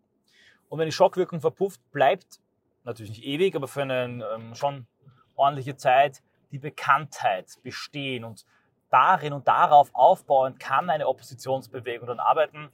Und 0.69 0.79
wenn 0.79 0.87
die 0.87 0.93
Schockwirkung 0.93 1.41
verpufft, 1.41 1.81
bleibt 1.91 2.41
natürlich 2.85 3.11
nicht 3.11 3.25
ewig, 3.25 3.57
aber 3.57 3.69
für 3.69 3.83
eine 3.83 4.27
ähm, 4.35 4.55
schon 4.55 4.87
ordentliche 5.37 5.77
Zeit 5.77 6.23
die 6.51 6.59
Bekanntheit 6.59 7.47
bestehen. 7.63 8.25
Und 8.25 8.45
darin 8.91 9.33
und 9.33 9.49
darauf 9.49 9.91
aufbauend 9.95 10.59
kann 10.61 10.91
eine 10.91 11.07
Oppositionsbewegung 11.07 12.07
dann 12.07 12.21
arbeiten. 12.21 12.71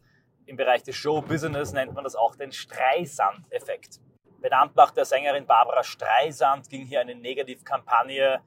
Im 0.46 0.56
Bereich 0.56 0.82
des 0.82 0.96
Show-Business 0.96 1.72
nennt 1.72 1.94
man 1.94 2.04
das 2.04 2.16
auch 2.16 2.36
den 2.36 2.52
Streisand-Effekt. 2.52 4.00
Benannt 4.44 4.76
nach 4.76 4.90
der 4.90 5.06
Sängerin 5.06 5.46
Barbara 5.46 5.82
Streisand 5.82 6.68
ging 6.68 6.84
hier 6.84 7.00
eine 7.00 7.14
Negativkampagne 7.14 8.42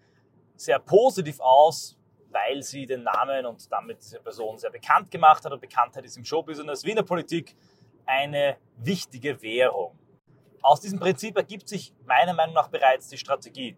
sehr 0.55 0.77
positiv 0.77 1.39
aus, 1.39 1.97
weil 2.29 2.61
sie 2.61 2.85
den 2.85 3.01
Namen 3.01 3.47
und 3.47 3.71
damit 3.71 3.99
diese 3.99 4.19
Person 4.19 4.59
sehr 4.59 4.69
bekannt 4.69 5.09
gemacht 5.09 5.43
hat. 5.43 5.51
Und 5.51 5.59
Bekanntheit 5.59 6.05
ist 6.05 6.15
im 6.15 6.23
Showbusiness 6.23 6.83
wie 6.83 6.91
in 6.91 6.97
der 6.97 7.03
Politik 7.03 7.55
eine 8.05 8.57
wichtige 8.77 9.41
Währung. 9.41 9.97
Aus 10.61 10.81
diesem 10.81 10.99
Prinzip 10.99 11.35
ergibt 11.35 11.67
sich 11.67 11.95
meiner 12.05 12.35
Meinung 12.35 12.53
nach 12.53 12.67
bereits 12.67 13.07
die 13.07 13.17
Strategie. 13.17 13.75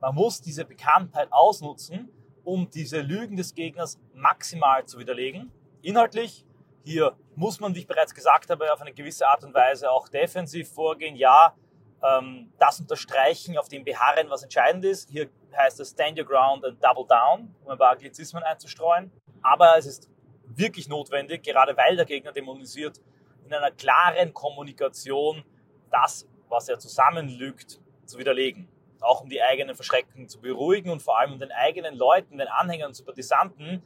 Man 0.00 0.14
muss 0.14 0.40
diese 0.40 0.64
Bekanntheit 0.64 1.30
ausnutzen, 1.30 2.10
um 2.42 2.70
diese 2.70 3.02
Lügen 3.02 3.36
des 3.36 3.54
Gegners 3.54 4.00
maximal 4.14 4.86
zu 4.86 4.98
widerlegen. 4.98 5.52
Inhaltlich, 5.82 6.46
hier 6.84 7.16
muss 7.34 7.60
man, 7.60 7.74
wie 7.74 7.80
ich 7.80 7.86
bereits 7.86 8.14
gesagt 8.14 8.50
habe, 8.50 8.72
auf 8.72 8.80
eine 8.80 8.92
gewisse 8.92 9.26
Art 9.26 9.44
und 9.44 9.54
Weise 9.54 9.90
auch 9.90 10.08
defensiv 10.08 10.70
vorgehen. 10.72 11.16
Ja, 11.16 11.54
ähm, 12.02 12.52
das 12.58 12.80
unterstreichen, 12.80 13.58
auf 13.58 13.68
dem 13.68 13.84
beharren, 13.84 14.30
was 14.30 14.42
entscheidend 14.42 14.84
ist. 14.84 15.10
Hier 15.10 15.28
heißt 15.56 15.80
es 15.80 15.90
Stand 15.90 16.18
Your 16.18 16.26
Ground 16.26 16.64
and 16.64 16.82
Double 16.82 17.06
Down, 17.06 17.54
um 17.64 17.70
ein 17.70 17.78
paar 17.78 17.92
Anglizismen 17.92 18.42
einzustreuen. 18.42 19.10
Aber 19.42 19.76
es 19.76 19.86
ist 19.86 20.08
wirklich 20.44 20.88
notwendig, 20.88 21.42
gerade 21.42 21.76
weil 21.76 21.96
der 21.96 22.04
Gegner 22.04 22.32
dämonisiert, 22.32 23.00
in 23.44 23.54
einer 23.54 23.70
klaren 23.70 24.34
Kommunikation 24.34 25.42
das, 25.90 26.28
was 26.48 26.68
er 26.68 26.78
zusammenlügt, 26.78 27.80
zu 28.04 28.18
widerlegen. 28.18 28.68
Auch 29.00 29.22
um 29.22 29.28
die 29.28 29.40
eigenen 29.40 29.74
Verschrecken 29.74 30.28
zu 30.28 30.40
beruhigen 30.40 30.90
und 30.90 31.02
vor 31.02 31.18
allem 31.18 31.32
um 31.32 31.38
den 31.38 31.52
eigenen 31.52 31.94
Leuten, 31.94 32.38
den 32.38 32.48
Anhängern, 32.48 32.92
Sympathisanten, 32.92 33.82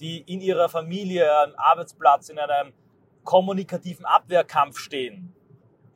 die 0.00 0.20
in 0.22 0.40
ihrer 0.40 0.68
Familie, 0.68 1.30
am 1.38 1.52
Arbeitsplatz, 1.56 2.28
in 2.28 2.38
einem 2.38 2.72
kommunikativen 3.24 4.04
Abwehrkampf 4.04 4.78
stehen 4.78 5.34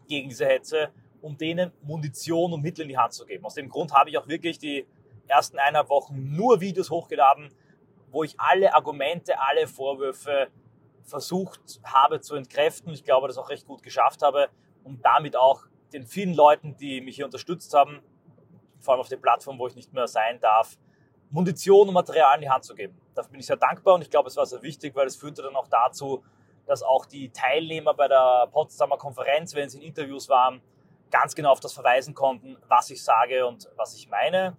gegen 0.07 0.29
diese 0.29 0.47
Hetze, 0.47 0.91
um 1.21 1.37
denen 1.37 1.73
Munition 1.83 2.53
und 2.53 2.62
Mittel 2.62 2.83
in 2.83 2.88
die 2.88 2.99
Hand 2.99 3.12
zu 3.12 3.26
geben. 3.26 3.45
Aus 3.45 3.55
dem 3.55 3.69
Grund 3.69 3.93
habe 3.93 4.11
ich 4.11 4.19
auch 4.19 4.29
wirklich 4.29 4.59
die 4.59 4.87
ersten 5.26 5.59
eineinhalb 5.59 5.88
Wochen 5.88 6.35
nur 6.37 6.61
Videos 6.61 6.91
hochgeladen, 6.91 7.53
wo 8.11 8.23
ich 8.23 8.38
alle 8.38 8.75
Argumente, 8.75 9.41
alle 9.41 9.67
Vorwürfe 9.67 10.49
versucht 11.03 11.81
habe 11.85 12.21
zu 12.21 12.37
entkräften. 12.37 12.93
Ich 12.93 13.05
glaube, 13.05 13.26
das 13.29 13.38
auch 13.38 13.50
recht 13.50 13.67
gut 13.67 13.83
geschafft 13.83 14.23
habe 14.23 14.49
und 14.85 15.05
damit 15.05 15.37
auch 15.37 15.65
den 15.93 16.07
vielen 16.07 16.35
Leuten, 16.35 16.76
die 16.76 17.00
mich 17.00 17.17
hier 17.17 17.25
unterstützt 17.25 17.75
haben, 17.75 18.00
vor 18.81 18.95
allem 18.95 19.00
auf 19.00 19.09
der 19.09 19.17
Plattform, 19.17 19.59
wo 19.59 19.67
ich 19.67 19.75
nicht 19.75 19.93
mehr 19.93 20.07
sein 20.07 20.41
darf, 20.41 20.79
Munition 21.31 21.88
und 21.88 21.95
Material 21.95 22.37
in 22.37 22.43
die 22.43 22.50
Hand 22.50 22.65
zu 22.65 22.75
geben. 22.75 22.97
Dafür 23.16 23.30
bin 23.30 23.40
ich 23.40 23.46
sehr 23.46 23.56
dankbar 23.56 23.94
und 23.94 24.02
ich 24.02 24.11
glaube, 24.11 24.28
es 24.28 24.37
war 24.37 24.44
sehr 24.44 24.62
wichtig, 24.62 24.94
weil 24.94 25.06
es 25.06 25.16
führte 25.16 25.42
dann 25.42 25.56
auch 25.56 25.68
dazu, 25.68 26.23
dass 26.66 26.82
auch 26.82 27.06
die 27.06 27.30
Teilnehmer 27.30 27.94
bei 27.94 28.08
der 28.08 28.49
Potsdamer 28.52 28.99
Konferenz, 28.99 29.54
wenn 29.54 29.68
sie 29.70 29.78
in 29.78 29.85
Interviews 29.85 30.28
waren, 30.28 30.61
ganz 31.11 31.35
genau 31.35 31.52
auf 31.52 31.61
das 31.61 31.73
verweisen 31.73 32.14
konnten, 32.14 32.58
was 32.68 32.90
ich 32.90 33.02
sage 33.02 33.46
und 33.46 33.70
was 33.76 33.94
ich 33.94 34.08
meine. 34.11 34.56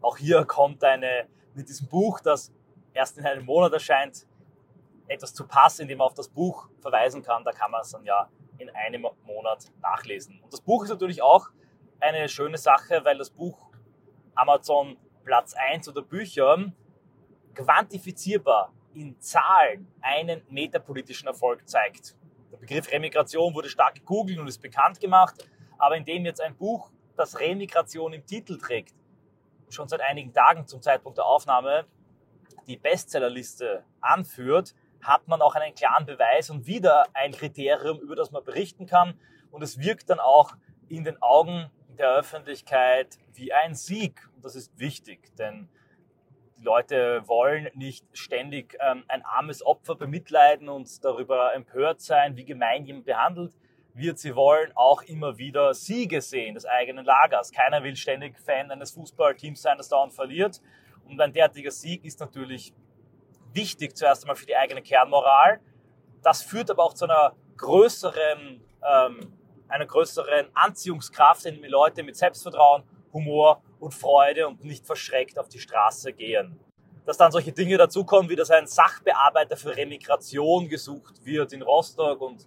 Auch 0.00 0.16
hier 0.16 0.44
kommt 0.46 0.82
eine, 0.82 1.26
mit 1.54 1.68
diesem 1.68 1.88
Buch, 1.88 2.20
das 2.20 2.52
erst 2.94 3.18
in 3.18 3.26
einem 3.26 3.44
Monat 3.44 3.72
erscheint, 3.72 4.26
etwas 5.08 5.34
zu 5.34 5.46
passen, 5.46 5.82
indem 5.82 5.98
man 5.98 6.06
auf 6.06 6.14
das 6.14 6.28
Buch 6.28 6.68
verweisen 6.80 7.22
kann. 7.22 7.44
Da 7.44 7.52
kann 7.52 7.70
man 7.70 7.82
es 7.82 7.90
dann 7.90 8.04
ja 8.04 8.28
in 8.58 8.70
einem 8.70 9.06
Monat 9.24 9.66
nachlesen. 9.82 10.40
Und 10.42 10.52
das 10.52 10.60
Buch 10.60 10.84
ist 10.84 10.90
natürlich 10.90 11.20
auch 11.20 11.48
eine 12.00 12.28
schöne 12.28 12.56
Sache, 12.56 13.04
weil 13.04 13.18
das 13.18 13.30
Buch 13.30 13.58
Amazon 14.34 14.96
Platz 15.24 15.54
1 15.54 15.88
oder 15.88 16.02
Büchern 16.02 16.74
quantifizierbar 17.54 18.72
in 18.94 19.18
Zahlen 19.20 19.86
einen 20.00 20.42
metapolitischen 20.48 21.28
Erfolg 21.28 21.68
zeigt. 21.68 22.16
Der 22.50 22.58
Begriff 22.58 22.90
Remigration 22.90 23.54
wurde 23.54 23.68
stark 23.68 23.94
gegoogelt 23.94 24.38
und 24.38 24.46
ist 24.46 24.60
bekannt 24.60 25.00
gemacht, 25.00 25.48
aber 25.78 25.96
indem 25.96 26.24
jetzt 26.24 26.40
ein 26.40 26.56
Buch, 26.56 26.90
das 27.16 27.38
Remigration 27.38 28.12
im 28.12 28.24
Titel 28.26 28.58
trägt, 28.58 28.94
schon 29.68 29.88
seit 29.88 30.00
einigen 30.00 30.32
Tagen 30.32 30.66
zum 30.66 30.82
Zeitpunkt 30.82 31.18
der 31.18 31.26
Aufnahme 31.26 31.86
die 32.66 32.76
Bestsellerliste 32.76 33.84
anführt, 34.00 34.74
hat 35.00 35.26
man 35.26 35.42
auch 35.42 35.54
einen 35.54 35.74
klaren 35.74 36.06
Beweis 36.06 36.50
und 36.50 36.66
wieder 36.66 37.06
ein 37.14 37.32
Kriterium, 37.32 37.98
über 38.00 38.14
das 38.14 38.30
man 38.30 38.44
berichten 38.44 38.86
kann. 38.86 39.18
Und 39.50 39.62
es 39.62 39.78
wirkt 39.78 40.10
dann 40.10 40.20
auch 40.20 40.54
in 40.88 41.04
den 41.04 41.20
Augen 41.20 41.70
der 41.98 42.14
Öffentlichkeit 42.14 43.18
wie 43.34 43.52
ein 43.52 43.74
Sieg. 43.74 44.28
Und 44.36 44.44
das 44.44 44.54
ist 44.54 44.78
wichtig, 44.78 45.34
denn 45.36 45.68
die 46.62 46.66
Leute 46.66 47.22
wollen 47.26 47.68
nicht 47.74 48.06
ständig 48.12 48.78
ähm, 48.80 49.02
ein 49.08 49.24
armes 49.24 49.66
Opfer 49.66 49.96
bemitleiden 49.96 50.68
und 50.68 51.04
darüber 51.04 51.52
empört 51.54 52.00
sein, 52.00 52.36
wie 52.36 52.44
gemein 52.44 52.84
jemand 52.84 53.04
behandelt 53.04 53.52
wird. 53.94 54.20
Sie 54.20 54.36
wollen 54.36 54.70
auch 54.76 55.02
immer 55.02 55.38
wieder 55.38 55.74
Siege 55.74 56.20
sehen 56.20 56.54
des 56.54 56.64
eigenen 56.64 57.04
Lagers. 57.04 57.50
Keiner 57.50 57.82
will 57.82 57.96
ständig 57.96 58.38
Fan 58.38 58.70
eines 58.70 58.92
Fußballteams 58.92 59.60
sein, 59.60 59.76
das 59.76 59.88
dauernd 59.88 60.12
verliert. 60.12 60.60
Und 61.04 61.20
ein 61.20 61.32
derartiger 61.32 61.72
Sieg 61.72 62.04
ist 62.04 62.20
natürlich 62.20 62.72
wichtig, 63.52 63.96
zuerst 63.96 64.22
einmal 64.22 64.36
für 64.36 64.46
die 64.46 64.56
eigene 64.56 64.82
Kernmoral. 64.82 65.58
Das 66.22 66.42
führt 66.42 66.70
aber 66.70 66.84
auch 66.84 66.94
zu 66.94 67.06
einer 67.06 67.34
größeren, 67.56 68.62
ähm, 68.88 69.32
einer 69.66 69.86
größeren 69.86 70.46
Anziehungskraft, 70.54 71.44
indem 71.44 71.62
die 71.64 71.68
Leute 71.68 72.04
mit 72.04 72.14
Selbstvertrauen, 72.14 72.84
Humor 73.12 73.62
und 73.82 73.92
Freude 73.92 74.46
und 74.46 74.64
nicht 74.64 74.86
verschreckt 74.86 75.38
auf 75.38 75.48
die 75.48 75.58
Straße 75.58 76.12
gehen. 76.12 76.58
Dass 77.04 77.16
dann 77.16 77.32
solche 77.32 77.50
Dinge 77.50 77.76
dazukommen, 77.76 78.30
wie 78.30 78.36
dass 78.36 78.50
ein 78.50 78.68
Sachbearbeiter 78.68 79.56
für 79.56 79.76
Remigration 79.76 80.68
gesucht 80.68 81.24
wird 81.24 81.52
in 81.52 81.62
Rostock 81.62 82.20
und 82.20 82.46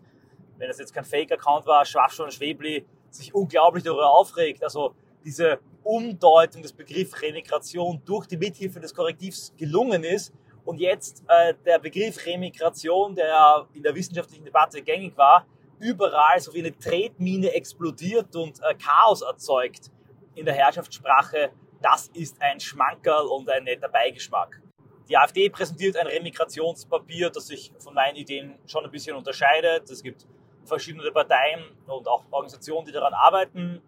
wenn 0.57 0.69
es 0.69 0.79
jetzt 0.79 0.93
kein 0.93 1.03
Fake-Account 1.03 1.65
war, 1.65 1.85
Schwachschon 1.85 2.31
Schwebli 2.31 2.85
sich 3.09 3.35
unglaublich 3.35 3.83
darüber 3.83 4.09
aufregt. 4.09 4.63
Also 4.63 4.95
diese 5.25 5.59
Umdeutung 5.83 6.61
des 6.61 6.71
Begriffs 6.71 7.21
Remigration 7.21 8.01
durch 8.05 8.27
die 8.27 8.37
Mithilfe 8.37 8.79
des 8.79 8.93
Korrektivs 8.93 9.53
gelungen 9.57 10.05
ist 10.05 10.33
und 10.63 10.79
jetzt 10.79 11.21
äh, 11.27 11.53
der 11.65 11.79
Begriff 11.79 12.25
Remigration, 12.25 13.13
der 13.13 13.67
in 13.73 13.83
der 13.83 13.93
wissenschaftlichen 13.93 14.45
Debatte 14.45 14.81
gängig 14.81 15.17
war, 15.17 15.45
überall 15.79 16.39
so 16.39 16.53
wie 16.53 16.59
eine 16.59 16.77
Tretmine 16.77 17.53
explodiert 17.53 18.33
und 18.37 18.61
äh, 18.61 18.73
Chaos 18.75 19.21
erzeugt 19.21 19.91
in 20.35 20.45
der 20.45 20.53
Herrschaftssprache, 20.53 21.51
das 21.81 22.07
ist 22.09 22.41
ein 22.41 22.59
Schmankerl 22.59 23.25
und 23.27 23.49
ein 23.49 23.63
netter 23.63 23.89
Beigeschmack. 23.89 24.61
Die 25.07 25.17
AfD 25.17 25.49
präsentiert 25.49 25.97
ein 25.97 26.07
Remigrationspapier, 26.07 27.29
das 27.29 27.47
sich 27.47 27.71
von 27.79 27.93
meinen 27.93 28.15
Ideen 28.15 28.57
schon 28.65 28.83
ein 28.83 28.91
bisschen 28.91 29.15
unterscheidet. 29.15 29.89
Es 29.89 30.01
gibt 30.01 30.25
verschiedene 30.65 31.11
Parteien 31.11 31.63
und 31.85 32.07
auch 32.07 32.25
Organisationen, 32.31 32.87
die 32.87 32.91
daran 32.91 33.13
arbeiten. 33.13 33.81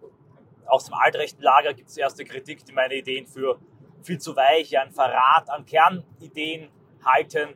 Aus 0.67 0.85
dem 0.85 0.93
altrechten 0.93 1.41
Lager 1.41 1.73
gibt 1.73 1.89
es 1.89 1.97
erste 1.97 2.23
Kritik, 2.23 2.63
die 2.65 2.71
meine 2.71 2.95
Ideen 2.95 3.25
für 3.25 3.59
viel 4.03 4.19
zu 4.19 4.35
weich, 4.35 4.77
ein 4.77 4.91
Verrat 4.91 5.49
an 5.49 5.65
Kernideen 5.65 6.69
halten. 7.03 7.55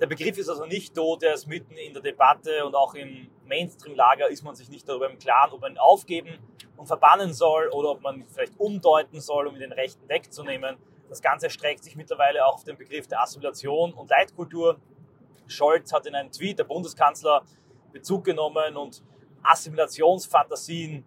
Der 0.00 0.06
Begriff 0.06 0.38
ist 0.38 0.48
also 0.48 0.64
nicht 0.66 0.94
tot, 0.94 1.22
er 1.22 1.34
ist 1.34 1.46
mitten 1.46 1.74
in 1.74 1.92
der 1.92 2.02
Debatte 2.02 2.64
und 2.64 2.74
auch 2.74 2.94
im 2.94 3.28
Mainstream-Lager 3.44 4.28
ist 4.28 4.44
man 4.44 4.54
sich 4.54 4.68
nicht 4.68 4.88
darüber 4.88 5.10
im 5.10 5.18
Klaren, 5.18 5.52
ob 5.52 5.62
man 5.62 5.72
ihn 5.72 5.78
aufgeben 5.78 6.38
und 6.80 6.86
verbannen 6.86 7.34
soll 7.34 7.68
oder 7.68 7.90
ob 7.90 8.00
man 8.00 8.24
vielleicht 8.28 8.58
umdeuten 8.58 9.20
soll, 9.20 9.46
um 9.46 9.58
den 9.58 9.70
Rechten 9.70 10.08
wegzunehmen. 10.08 10.78
Das 11.10 11.20
Ganze 11.20 11.50
streckt 11.50 11.84
sich 11.84 11.94
mittlerweile 11.94 12.46
auch 12.46 12.54
auf 12.54 12.64
den 12.64 12.78
Begriff 12.78 13.06
der 13.06 13.20
Assimilation 13.20 13.92
und 13.92 14.08
Leitkultur. 14.08 14.80
Scholz 15.46 15.92
hat 15.92 16.06
in 16.06 16.14
einem 16.14 16.32
Tweet, 16.32 16.58
der 16.58 16.64
Bundeskanzler, 16.64 17.42
Bezug 17.92 18.24
genommen 18.24 18.78
und 18.78 19.02
Assimilationsfantasien 19.42 21.04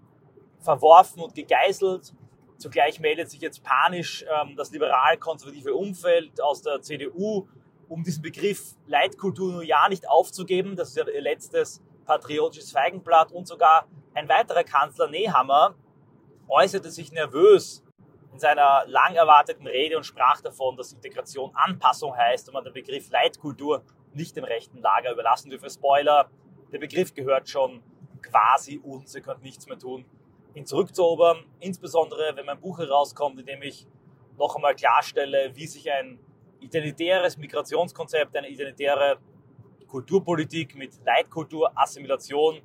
verworfen 0.60 1.24
und 1.24 1.34
gegeißelt. 1.34 2.14
Zugleich 2.58 3.00
meldet 3.00 3.32
sich 3.32 3.42
jetzt 3.42 3.64
panisch 3.64 4.24
ähm, 4.30 4.56
das 4.56 4.70
liberal-konservative 4.72 5.74
Umfeld 5.74 6.40
aus 6.40 6.62
der 6.62 6.84
CDU, 6.84 7.48
um 7.90 8.04
diesen 8.04 8.22
Begriff 8.22 8.76
Leitkultur 8.86 9.52
nur 9.52 9.64
ja 9.64 9.90
nicht 9.90 10.08
aufzugeben. 10.08 10.76
Das 10.76 10.90
ist 10.90 10.98
ja 10.98 11.08
ihr 11.08 11.22
letztes 11.22 11.82
patriotisches 12.06 12.72
Feigenblatt. 12.72 13.32
Und 13.32 13.48
sogar 13.48 13.88
ein 14.14 14.30
weiterer 14.30 14.64
Kanzler, 14.64 15.10
Nehammer, 15.10 15.76
äußerte 16.48 16.92
sich 16.92 17.12
nervös 17.12 17.84
in 18.32 18.40
seiner 18.40 18.86
lang 18.88 19.16
erwarteten 19.16 19.68
Rede 19.68 19.96
und 19.98 20.06
sprach 20.06 20.42
davon, 20.42 20.76
dass 20.76 20.94
Integration 20.94 21.52
Anpassung 21.54 22.16
heißt 22.16 22.48
und 22.48 22.54
man 22.54 22.64
den 22.64 22.74
Begriff 22.74 23.10
Leitkultur 23.12 23.84
nicht 24.14 24.36
dem 24.36 24.44
rechten 24.44 24.80
Lager 24.80 25.12
überlassen 25.12 25.50
dürfe. 25.50 25.70
Spoiler, 25.70 26.30
der 26.72 26.80
Begriff 26.80 27.14
gehört 27.14 27.48
schon 27.50 27.84
quasi 28.22 28.78
uns, 28.78 29.14
ihr 29.16 29.22
könnt 29.22 29.44
nichts 29.44 29.68
mehr 29.68 29.78
tun, 29.78 30.06
ihn 30.54 30.66
zurückzuerobern. 30.66 31.46
Insbesondere, 31.60 32.36
wenn 32.36 32.46
mein 32.46 32.60
Buch 32.60 32.80
herauskommt, 32.80 33.40
in 33.40 33.46
dem 33.46 33.62
ich 33.62 33.88
noch 34.38 34.56
einmal 34.56 34.76
klarstelle, 34.76 35.56
wie 35.56 35.68
sich 35.68 35.92
ein 35.92 36.20
identitäres 36.60 37.38
Migrationskonzept, 37.38 38.36
eine 38.36 38.50
identitäre 38.50 39.18
Kulturpolitik 39.88 40.76
mit 40.76 40.94
Leitkultur, 41.06 41.72
Assimilation 41.76 42.62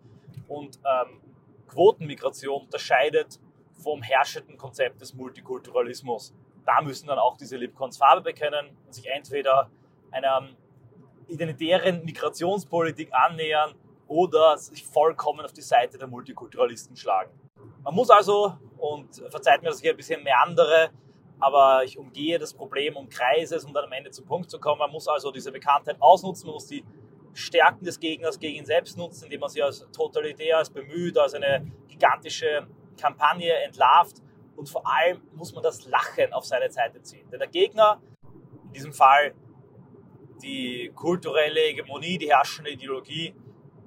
und 0.47 0.79
ähm, 0.79 1.21
Quotenmigration 1.69 2.63
unterscheidet 2.63 3.39
vom 3.73 4.03
herrschenden 4.03 4.57
Konzept 4.57 5.01
des 5.01 5.15
Multikulturalismus. 5.15 6.35
Da 6.67 6.83
müssen 6.83 7.07
dann 7.07 7.19
auch 7.19 7.37
diese 7.37 7.57
Lipcons 7.57 7.97
Farbe 7.97 8.23
bekennen 8.23 8.77
und 8.87 8.93
sich 8.93 9.07
entweder 9.07 9.71
einer 10.11 10.49
identitären 11.29 12.05
Migrationspolitik 12.05 13.11
annähern 13.13 13.75
oder 14.07 14.57
sich 14.57 14.85
vollkommen 14.85 15.45
auf 15.45 15.53
die 15.53 15.63
Seite 15.63 15.99
der 15.99 16.09
Multikulturalisten 16.09 16.97
schlagen. 16.97 17.31
Man 17.85 17.95
muss 17.95 18.11
also, 18.11 18.57
und 18.79 19.15
verzeiht 19.31 19.63
mir, 19.63 19.69
dass 19.69 19.83
ich 19.83 19.89
ein 19.89 19.97
bisschen 19.97 20.23
mehr 20.23 20.43
andere, 20.43 20.91
aber 21.39 21.85
ich 21.85 21.99
umgehe 21.99 22.39
das 22.39 22.53
Problem 22.53 22.97
um 22.97 23.09
Kreises, 23.09 23.65
um 23.65 23.73
dann 23.73 23.85
am 23.85 23.93
Ende 23.93 24.11
zum 24.11 24.27
Punkt 24.27 24.51
zu 24.51 24.59
kommen. 24.59 24.79
Man 24.79 24.91
muss 24.91 25.07
also 25.07 25.31
diese 25.31 25.53
Bekanntheit 25.53 25.97
ausnutzen, 26.01 26.47
man 26.47 26.55
muss 26.55 26.67
die 26.67 26.85
Stärken 27.39 27.85
des 27.85 28.01
Gegners 28.01 28.39
gegen 28.39 28.59
ihn 28.59 28.67
selbst 28.67 28.99
nutzen, 28.99 29.25
indem 29.25 29.41
man 29.41 29.49
sie 29.49 29.63
als 29.63 29.87
totalitär, 29.93 30.59
als 30.59 30.71
bemüht, 30.71 31.17
als 31.17 31.35
eine 31.35 31.71
gigantische 31.87 32.67
Kampagne 33.01 33.53
entlarvt. 33.65 34.17
Und 34.57 34.69
vor 34.69 34.83
allem 34.87 35.23
muss 35.33 35.55
man 35.55 35.63
das 35.63 35.87
Lachen 35.87 36.33
auf 36.33 36.45
seine 36.45 36.71
Seite 36.71 37.01
ziehen. 37.03 37.29
Denn 37.31 37.39
der 37.39 37.49
Gegner, 37.49 38.03
in 38.67 38.73
diesem 38.73 38.93
Fall 38.93 39.35
die 40.43 40.91
kulturelle 40.95 41.61
Hegemonie, 41.61 42.19
die 42.19 42.29
herrschende 42.29 42.71
Ideologie, 42.71 43.35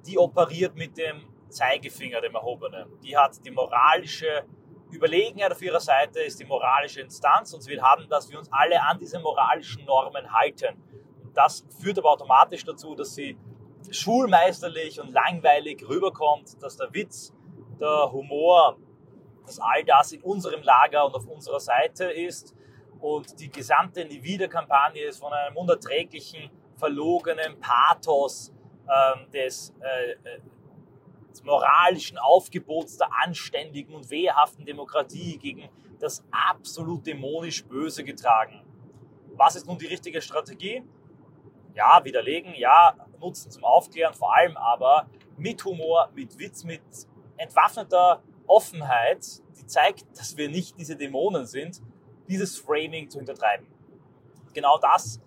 die 0.06 0.18
operiert 0.18 0.74
mit 0.74 0.96
dem 0.96 1.28
Zeigefinger, 1.48 2.20
dem 2.20 2.34
erhobenen. 2.34 2.88
Die 3.02 3.16
hat 3.16 3.44
die 3.44 3.50
moralische 3.50 4.44
Überlegenheit 4.90 5.52
auf 5.52 5.62
ihrer 5.62 5.80
Seite, 5.80 6.20
ist 6.20 6.40
die 6.40 6.44
moralische 6.44 7.00
Instanz 7.00 7.52
und 7.52 7.60
sie 7.60 7.70
will 7.70 7.82
haben, 7.82 8.08
dass 8.08 8.30
wir 8.30 8.38
uns 8.38 8.50
alle 8.50 8.82
an 8.82 8.98
diese 8.98 9.18
moralischen 9.20 9.84
Normen 9.84 10.32
halten. 10.32 10.82
Das 11.34 11.64
führt 11.80 11.98
aber 11.98 12.10
automatisch 12.10 12.64
dazu, 12.64 12.94
dass 12.94 13.14
sie 13.14 13.36
schulmeisterlich 13.90 15.00
und 15.00 15.10
langweilig 15.12 15.86
rüberkommt, 15.88 16.62
dass 16.62 16.76
der 16.76 16.92
Witz, 16.92 17.32
der 17.80 18.12
Humor, 18.12 18.76
dass 19.46 19.58
all 19.58 19.84
das 19.84 20.12
in 20.12 20.22
unserem 20.22 20.62
Lager 20.62 21.06
und 21.06 21.14
auf 21.14 21.26
unserer 21.26 21.60
Seite 21.60 22.04
ist 22.04 22.54
und 23.00 23.40
die 23.40 23.50
gesamte 23.50 24.04
Nie-Wieder-Kampagne 24.04 25.02
ist 25.04 25.18
von 25.18 25.32
einem 25.32 25.56
unerträglichen, 25.56 26.50
verlogenen 26.76 27.58
Pathos 27.60 28.52
ähm, 28.88 29.30
des, 29.30 29.74
äh, 29.80 30.12
äh, 30.12 30.40
des 31.30 31.42
moralischen 31.42 32.18
Aufgebots 32.18 32.98
der 32.98 33.08
anständigen 33.24 33.94
und 33.94 34.10
wehrhaften 34.10 34.64
Demokratie 34.64 35.38
gegen 35.38 35.68
das 35.98 36.24
absolut 36.30 37.06
dämonisch 37.06 37.64
Böse 37.64 38.04
getragen. 38.04 38.62
Was 39.34 39.56
ist 39.56 39.66
nun 39.66 39.78
die 39.78 39.86
richtige 39.86 40.20
Strategie? 40.20 40.82
Ja, 41.74 42.04
widerlegen, 42.04 42.54
ja, 42.54 42.94
nutzen 43.20 43.50
zum 43.50 43.64
Aufklären, 43.64 44.12
vor 44.14 44.34
allem 44.34 44.56
aber 44.56 45.06
mit 45.36 45.64
Humor, 45.64 46.10
mit 46.14 46.38
Witz, 46.38 46.64
mit 46.64 46.82
entwaffneter 47.36 48.22
Offenheit, 48.46 49.42
die 49.56 49.66
zeigt, 49.66 50.04
dass 50.18 50.36
wir 50.36 50.48
nicht 50.48 50.78
diese 50.78 50.96
Dämonen 50.96 51.46
sind, 51.46 51.80
dieses 52.28 52.58
Framing 52.58 53.08
zu 53.08 53.18
hintertreiben. 53.18 53.66
Genau 54.52 54.78
das 54.78 55.20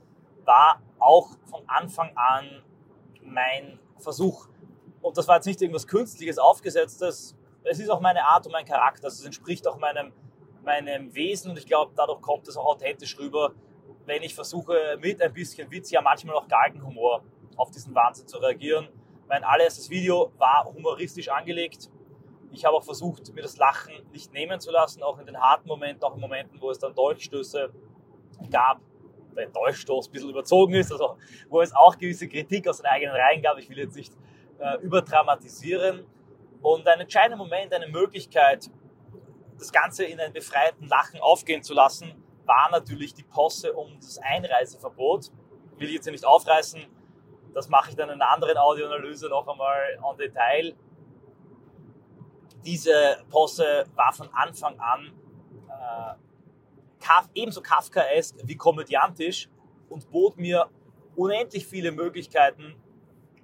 war 0.43 0.81
auch 0.99 1.29
von 1.45 1.63
Anfang 1.67 2.11
an 2.15 2.63
mein 3.23 3.79
Versuch. 3.97 4.47
Und 5.01 5.17
das 5.17 5.27
war 5.27 5.35
jetzt 5.35 5.45
nicht 5.45 5.61
irgendwas 5.61 5.87
Künstliches, 5.87 6.37
Aufgesetztes. 6.37 7.35
Es 7.63 7.79
ist 7.79 7.89
auch 7.89 7.99
meine 7.99 8.23
Art 8.23 8.45
und 8.45 8.51
mein 8.51 8.65
Charakter. 8.65 9.07
Es 9.07 9.23
entspricht 9.23 9.67
auch 9.67 9.77
meinem, 9.77 10.13
meinem 10.63 11.13
Wesen 11.15 11.51
und 11.51 11.57
ich 11.57 11.65
glaube, 11.65 11.93
dadurch 11.95 12.21
kommt 12.21 12.47
es 12.47 12.57
auch 12.57 12.65
authentisch 12.65 13.17
rüber, 13.17 13.53
wenn 14.05 14.21
ich 14.23 14.35
versuche, 14.35 14.97
mit 15.01 15.21
ein 15.21 15.33
bisschen 15.33 15.69
Witz, 15.71 15.91
ja 15.91 16.01
manchmal 16.01 16.35
auch 16.35 16.47
Galgenhumor 16.47 17.23
auf 17.55 17.71
diesen 17.71 17.93
Wahnsinn 17.95 18.27
zu 18.27 18.37
reagieren. 18.37 18.89
Mein 19.27 19.43
allererstes 19.43 19.89
Video 19.89 20.31
war 20.37 20.65
humoristisch 20.65 21.29
angelegt. 21.29 21.89
Ich 22.51 22.63
habe 22.63 22.75
auch 22.75 22.83
versucht, 22.83 23.33
mir 23.33 23.41
das 23.41 23.57
Lachen 23.57 23.93
nicht 24.11 24.31
nehmen 24.33 24.59
zu 24.59 24.71
lassen, 24.71 25.03
auch 25.03 25.19
in 25.19 25.25
den 25.25 25.39
harten 25.39 25.67
Momenten, 25.67 26.03
auch 26.03 26.15
in 26.15 26.21
Momenten, 26.21 26.61
wo 26.61 26.69
es 26.69 26.79
dann 26.79 26.93
Dolchstöße 26.93 27.71
gab 28.51 28.79
der 29.35 29.47
Dolchstoß 29.47 30.07
ein 30.07 30.11
bisschen 30.11 30.29
überzogen 30.29 30.73
ist, 30.73 30.91
also 30.91 31.17
wo 31.49 31.61
es 31.61 31.73
auch 31.75 31.97
gewisse 31.97 32.27
Kritik 32.27 32.67
aus 32.67 32.77
den 32.77 32.87
eigenen 32.87 33.15
Reihen 33.15 33.41
gab. 33.41 33.57
Ich 33.57 33.69
will 33.69 33.77
jetzt 33.77 33.95
nicht 33.95 34.13
äh, 34.59 34.77
überdramatisieren. 34.81 36.05
Und 36.61 36.87
ein 36.87 36.99
entscheidender 36.99 37.37
Moment, 37.37 37.73
eine 37.73 37.87
Möglichkeit, 37.87 38.71
das 39.57 39.71
Ganze 39.71 40.05
in 40.05 40.19
einen 40.19 40.33
befreiten 40.33 40.87
Lachen 40.87 41.19
aufgehen 41.19 41.61
zu 41.61 41.73
lassen, 41.73 42.13
war 42.45 42.69
natürlich 42.71 43.13
die 43.13 43.23
Posse 43.23 43.73
um 43.73 43.95
das 43.95 44.17
Einreiseverbot. 44.19 45.31
Will 45.77 45.87
ich 45.87 45.95
jetzt 45.95 46.05
hier 46.05 46.11
nicht 46.13 46.25
aufreißen, 46.25 46.85
das 47.53 47.69
mache 47.69 47.89
ich 47.89 47.95
dann 47.95 48.09
in 48.09 48.21
einer 48.21 48.31
anderen 48.31 48.57
Audioanalyse 48.57 49.29
noch 49.29 49.47
einmal 49.47 49.97
en 49.97 50.17
Detail. 50.17 50.75
Diese 52.65 53.23
Posse 53.29 53.85
war 53.95 54.11
von 54.11 54.29
Anfang 54.33 54.77
an 54.79 55.13
äh, 55.69 56.15
ebenso 57.33 57.61
Kafkaesk 57.61 58.35
wie 58.43 58.57
komödiantisch 58.57 59.49
und 59.89 60.09
bot 60.11 60.37
mir 60.37 60.69
unendlich 61.15 61.65
viele 61.65 61.91
Möglichkeiten, 61.91 62.75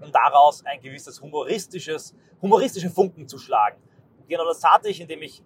um 0.01 0.11
daraus 0.11 0.65
ein 0.65 0.81
gewisses 0.81 1.21
humoristisches, 1.21 2.15
humoristische 2.41 2.89
Funken 2.89 3.27
zu 3.27 3.37
schlagen. 3.37 3.81
Genau 4.27 4.45
das 4.45 4.59
tat 4.59 4.85
ich, 4.85 4.99
indem 4.99 5.21
ich 5.21 5.43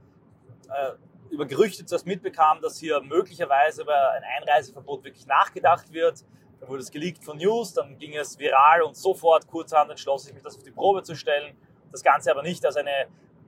äh, 0.70 0.94
über 1.30 1.46
Gerüchte 1.46 1.86
zuerst 1.86 2.06
mitbekam, 2.06 2.62
dass 2.62 2.78
hier 2.78 3.02
möglicherweise 3.02 3.84
über 3.84 4.12
ein 4.12 4.24
Einreiseverbot 4.24 5.04
wirklich 5.04 5.26
nachgedacht 5.26 5.92
wird. 5.92 6.24
Dann 6.60 6.70
wurde 6.70 6.82
es 6.82 6.92
geleakt 6.92 7.24
von 7.24 7.38
News, 7.38 7.74
dann 7.74 7.98
ging 7.98 8.16
es 8.16 8.40
viral 8.40 8.82
und 8.82 8.96
sofort 8.96 9.48
kurzerhand 9.48 9.92
entschloss 9.92 10.28
ich 10.28 10.34
mich, 10.34 10.44
das 10.44 10.56
auf 10.56 10.64
die 10.64 10.72
Probe 10.72 11.04
zu 11.04 11.16
stellen. 11.16 11.56
Das 11.92 12.04
Ganze 12.04 12.32
aber 12.32 12.44
nicht 12.44 12.66
als 12.66 12.78
eine 12.78 13.08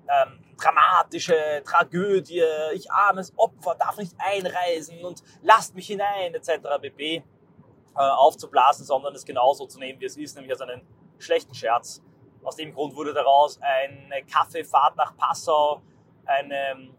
ähm, 0.09 0.39
dramatische 0.57 1.61
Tragödie, 1.65 2.43
ich 2.73 2.91
armes 2.91 3.33
Opfer 3.37 3.75
darf 3.75 3.97
nicht 3.97 4.15
einreisen 4.17 5.03
und 5.03 5.21
lasst 5.41 5.75
mich 5.75 5.87
hinein, 5.87 6.33
etc. 6.33 6.79
pp. 6.81 7.23
Äh, 7.97 7.99
aufzublasen, 7.99 8.85
sondern 8.85 9.15
es 9.15 9.25
genauso 9.25 9.65
zu 9.65 9.79
nehmen, 9.79 9.99
wie 9.99 10.05
es 10.05 10.17
ist, 10.17 10.35
nämlich 10.35 10.51
als 10.51 10.61
einen 10.61 10.81
schlechten 11.17 11.55
Scherz. 11.55 12.03
Aus 12.43 12.55
dem 12.55 12.73
Grund 12.73 12.95
wurde 12.95 13.11
daraus 13.11 13.59
eine 13.59 14.23
Kaffeefahrt 14.23 14.95
nach 14.95 15.17
Passau, 15.17 15.81
eine 16.25 16.91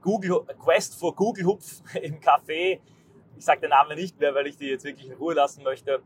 Google, 0.00 0.44
Quest 0.58 0.98
vor 0.98 1.14
Google 1.14 1.44
Hupf 1.44 1.82
im 2.02 2.20
Café. 2.20 2.80
Ich 3.36 3.44
sage 3.44 3.62
den 3.62 3.70
Namen 3.70 3.96
nicht 3.96 4.18
mehr, 4.20 4.34
weil 4.34 4.46
ich 4.46 4.56
die 4.56 4.66
jetzt 4.66 4.84
wirklich 4.84 5.06
in 5.06 5.14
Ruhe 5.14 5.34
lassen 5.34 5.62
möchte. 5.62 6.02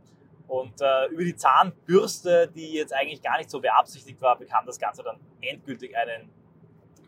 Und 0.47 0.81
äh, 0.81 1.07
über 1.07 1.25
die 1.25 1.37
Zahnbürste, 1.37 2.49
die 2.55 2.75
jetzt 2.75 2.93
eigentlich 2.93 3.23
gar 3.23 3.39
nicht 3.39 3.51
so 3.51 3.61
beabsichtigt 3.61 4.21
war, 4.21 4.37
bekam 4.37 4.67
das 4.67 4.79
Ganze 4.79 5.03
dann 5.03 5.19
endgültig 5.41 5.97
einen 5.97 6.31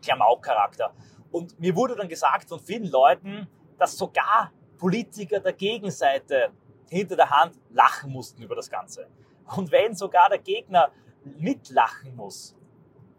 Klamauk-Charakter. 0.01 0.93
Und 1.31 1.59
mir 1.59 1.75
wurde 1.75 1.95
dann 1.95 2.09
gesagt 2.09 2.49
von 2.49 2.59
vielen 2.59 2.89
Leuten, 2.89 3.47
dass 3.77 3.97
sogar 3.97 4.51
Politiker 4.77 5.39
der 5.39 5.53
Gegenseite 5.53 6.51
hinter 6.89 7.15
der 7.15 7.29
Hand 7.29 7.59
lachen 7.71 8.11
mussten 8.11 8.41
über 8.41 8.55
das 8.55 8.69
Ganze. 8.69 9.07
Und 9.55 9.71
wenn 9.71 9.95
sogar 9.95 10.29
der 10.29 10.39
Gegner 10.39 10.91
mitlachen 11.23 12.15
muss, 12.15 12.55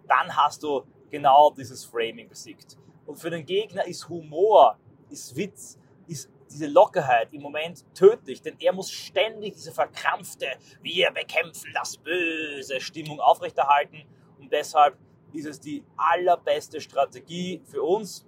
dann 0.07 0.35
hast 0.37 0.63
du 0.63 0.85
genau 1.11 1.51
dieses 1.51 1.85
Framing 1.85 2.29
besiegt. 2.29 2.77
Und 3.09 3.17
für 3.17 3.31
den 3.31 3.47
Gegner 3.47 3.87
ist 3.87 4.07
Humor, 4.11 4.77
ist 5.09 5.35
Witz, 5.35 5.79
ist 6.07 6.31
diese 6.51 6.67
Lockerheit 6.67 7.33
im 7.33 7.41
Moment 7.41 7.83
tödlich, 7.95 8.43
denn 8.43 8.55
er 8.61 8.75
muss 8.75 8.91
ständig 8.91 9.55
diese 9.55 9.73
verkrampfte, 9.73 10.47
wir 10.83 11.11
bekämpfen 11.11 11.71
das 11.73 11.97
böse 11.97 12.79
Stimmung 12.83 13.19
aufrechterhalten 13.19 14.05
und 14.39 14.53
deshalb 14.53 14.99
ist 15.33 15.47
es 15.47 15.59
die 15.59 15.83
allerbeste 15.97 16.83
Strategie 16.83 17.63
für 17.65 17.83
uns, 17.83 18.27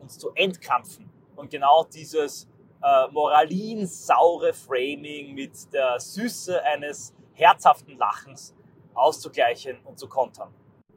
uns 0.00 0.16
zu 0.16 0.30
entkrampfen 0.34 1.10
und 1.36 1.50
genau 1.50 1.84
dieses 1.84 2.48
äh, 2.82 3.08
moralinsaure 3.10 4.54
Framing 4.54 5.34
mit 5.34 5.70
der 5.74 6.00
Süße 6.00 6.62
eines 6.64 7.14
herzhaften 7.34 7.98
Lachens 7.98 8.54
auszugleichen 8.94 9.78
und 9.84 9.98
zu 9.98 10.08
kontern. 10.08 10.54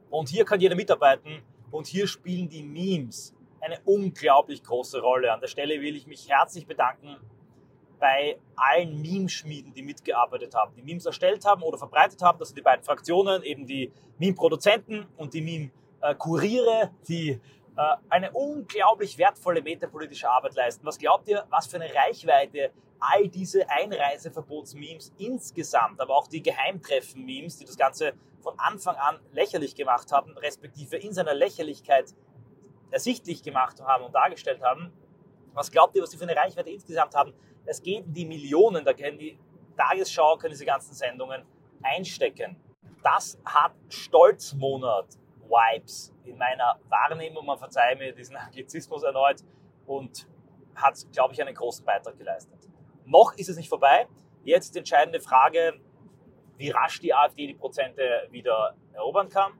Und 0.08 0.30
hier 0.30 0.46
kann 0.46 0.60
jeder 0.60 0.76
mitarbeiten 0.76 1.42
und 1.72 1.88
hier 1.88 2.06
spielen 2.06 2.48
die 2.48 2.62
Memes 2.62 3.34
eine 3.60 3.80
unglaublich 3.84 4.62
große 4.62 5.00
Rolle. 5.00 5.32
An 5.32 5.40
der 5.40 5.48
Stelle 5.48 5.80
will 5.80 5.96
ich 5.96 6.06
mich 6.06 6.28
herzlich 6.28 6.66
bedanken 6.66 7.16
bei 7.98 8.38
allen 8.56 9.00
Meme-Schmieden, 9.00 9.72
die 9.72 9.82
mitgearbeitet 9.82 10.54
haben, 10.54 10.74
die 10.74 10.82
Memes 10.82 11.06
erstellt 11.06 11.44
haben 11.44 11.62
oder 11.62 11.78
verbreitet 11.78 12.20
haben. 12.20 12.38
Das 12.38 12.48
sind 12.48 12.58
die 12.58 12.62
beiden 12.62 12.84
Fraktionen, 12.84 13.42
eben 13.44 13.66
die 13.66 13.92
Meme-Produzenten 14.18 15.06
und 15.16 15.34
die 15.34 15.40
Meme-Kuriere, 15.40 16.90
die 17.08 17.30
äh, 17.30 17.96
eine 18.08 18.32
unglaublich 18.32 19.16
wertvolle 19.18 19.62
metapolitische 19.62 20.28
Arbeit 20.28 20.56
leisten. 20.56 20.84
Was 20.84 20.98
glaubt 20.98 21.28
ihr, 21.28 21.46
was 21.48 21.68
für 21.68 21.76
eine 21.76 21.94
Reichweite 21.94 22.72
all 23.02 23.28
diese 23.28 23.68
Einreiseverbots-Memes 23.68 25.12
insgesamt, 25.18 26.00
aber 26.00 26.16
auch 26.16 26.28
die 26.28 26.42
Geheimtreffen-Memes, 26.42 27.58
die 27.58 27.64
das 27.64 27.76
Ganze 27.76 28.14
von 28.40 28.58
Anfang 28.58 28.96
an 28.96 29.18
lächerlich 29.32 29.74
gemacht 29.74 30.12
haben, 30.12 30.36
respektive 30.38 30.96
in 30.96 31.12
seiner 31.12 31.34
Lächerlichkeit 31.34 32.14
ersichtlich 32.90 33.42
gemacht 33.42 33.80
haben 33.80 34.04
und 34.04 34.14
dargestellt 34.14 34.62
haben, 34.62 34.92
was 35.54 35.70
glaubt 35.70 35.96
ihr, 35.96 36.02
was 36.02 36.10
die 36.10 36.16
für 36.16 36.24
eine 36.24 36.36
Reichweite 36.36 36.70
insgesamt 36.70 37.14
haben? 37.14 37.32
Es 37.66 37.82
geht 37.82 38.06
in 38.06 38.12
die 38.12 38.24
Millionen, 38.24 38.84
da 38.84 38.92
können 38.92 39.18
die 39.18 39.38
Tagesschau, 39.76 40.36
können 40.36 40.52
diese 40.52 40.64
ganzen 40.64 40.94
Sendungen 40.94 41.42
einstecken. 41.82 42.56
Das 43.02 43.38
hat 43.44 43.72
Stolzmonat 43.88 45.18
Vibes 45.42 46.14
in 46.24 46.38
meiner 46.38 46.78
Wahrnehmung. 46.88 47.44
Man 47.44 47.58
verzeiht 47.58 47.98
mir 47.98 48.12
diesen 48.12 48.36
Anglizismus 48.36 49.02
erneut 49.02 49.42
und 49.86 50.26
hat, 50.74 50.94
glaube 51.12 51.34
ich, 51.34 51.42
einen 51.42 51.54
großen 51.54 51.84
Beitrag 51.84 52.16
geleistet. 52.16 52.61
Noch 53.04 53.34
ist 53.36 53.48
es 53.48 53.56
nicht 53.56 53.68
vorbei. 53.68 54.06
Jetzt 54.44 54.74
die 54.74 54.78
entscheidende 54.78 55.20
Frage, 55.20 55.80
wie 56.56 56.70
rasch 56.70 57.00
die 57.00 57.14
AfD 57.14 57.46
die 57.46 57.54
Prozente 57.54 58.28
wieder 58.30 58.76
erobern 58.92 59.28
kann. 59.28 59.52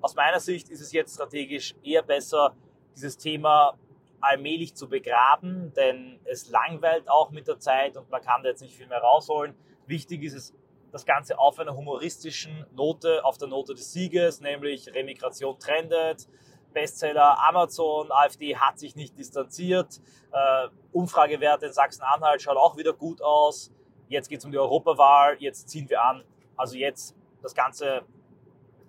Aus 0.00 0.14
meiner 0.14 0.40
Sicht 0.40 0.68
ist 0.68 0.80
es 0.80 0.92
jetzt 0.92 1.14
strategisch 1.14 1.74
eher 1.82 2.02
besser, 2.02 2.56
dieses 2.94 3.16
Thema 3.16 3.78
allmählich 4.20 4.74
zu 4.74 4.88
begraben, 4.88 5.72
denn 5.74 6.20
es 6.24 6.48
langweilt 6.50 7.08
auch 7.08 7.30
mit 7.30 7.48
der 7.48 7.58
Zeit 7.58 7.96
und 7.96 8.10
man 8.10 8.22
kann 8.22 8.42
da 8.42 8.50
jetzt 8.50 8.62
nicht 8.62 8.76
viel 8.76 8.86
mehr 8.86 9.00
rausholen. 9.00 9.54
Wichtig 9.86 10.22
ist 10.22 10.34
es, 10.34 10.54
das 10.92 11.06
Ganze 11.06 11.38
auf 11.38 11.58
einer 11.58 11.74
humoristischen 11.74 12.66
Note, 12.72 13.24
auf 13.24 13.38
der 13.38 13.48
Note 13.48 13.74
des 13.74 13.92
Sieges, 13.92 14.40
nämlich 14.40 14.94
Remigration 14.94 15.58
trendet, 15.58 16.28
Bestseller 16.72 17.38
Amazon, 17.48 18.10
AfD 18.10 18.56
hat 18.56 18.78
sich 18.78 18.96
nicht 18.96 19.18
distanziert, 19.18 20.00
äh, 20.32 20.68
Umfragewerte 20.92 21.66
in 21.66 21.72
Sachsen-Anhalt 21.72 22.42
schauen 22.42 22.56
auch 22.56 22.76
wieder 22.76 22.92
gut 22.92 23.22
aus, 23.22 23.70
jetzt 24.08 24.28
geht 24.28 24.38
es 24.38 24.44
um 24.44 24.52
die 24.52 24.58
Europawahl, 24.58 25.36
jetzt 25.38 25.68
ziehen 25.68 25.88
wir 25.88 26.02
an, 26.02 26.24
also 26.56 26.76
jetzt 26.76 27.16
das 27.42 27.54
Ganze 27.54 28.02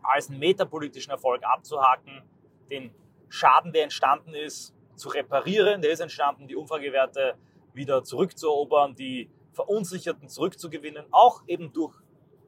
als 0.01 0.29
einen 0.29 0.39
metapolitischen 0.39 1.11
Erfolg 1.11 1.43
abzuhaken, 1.43 2.23
den 2.69 2.93
Schaden, 3.29 3.73
der 3.73 3.83
entstanden 3.83 4.33
ist, 4.33 4.73
zu 4.95 5.09
reparieren, 5.09 5.81
der 5.81 5.91
ist 5.91 6.01
entstanden, 6.01 6.47
die 6.47 6.55
Umfragewerte 6.55 7.35
wieder 7.73 8.03
zurückzuerobern, 8.03 8.95
die 8.95 9.29
Verunsicherten 9.53 10.29
zurückzugewinnen, 10.29 11.05
auch 11.11 11.41
eben 11.47 11.73
durch 11.73 11.95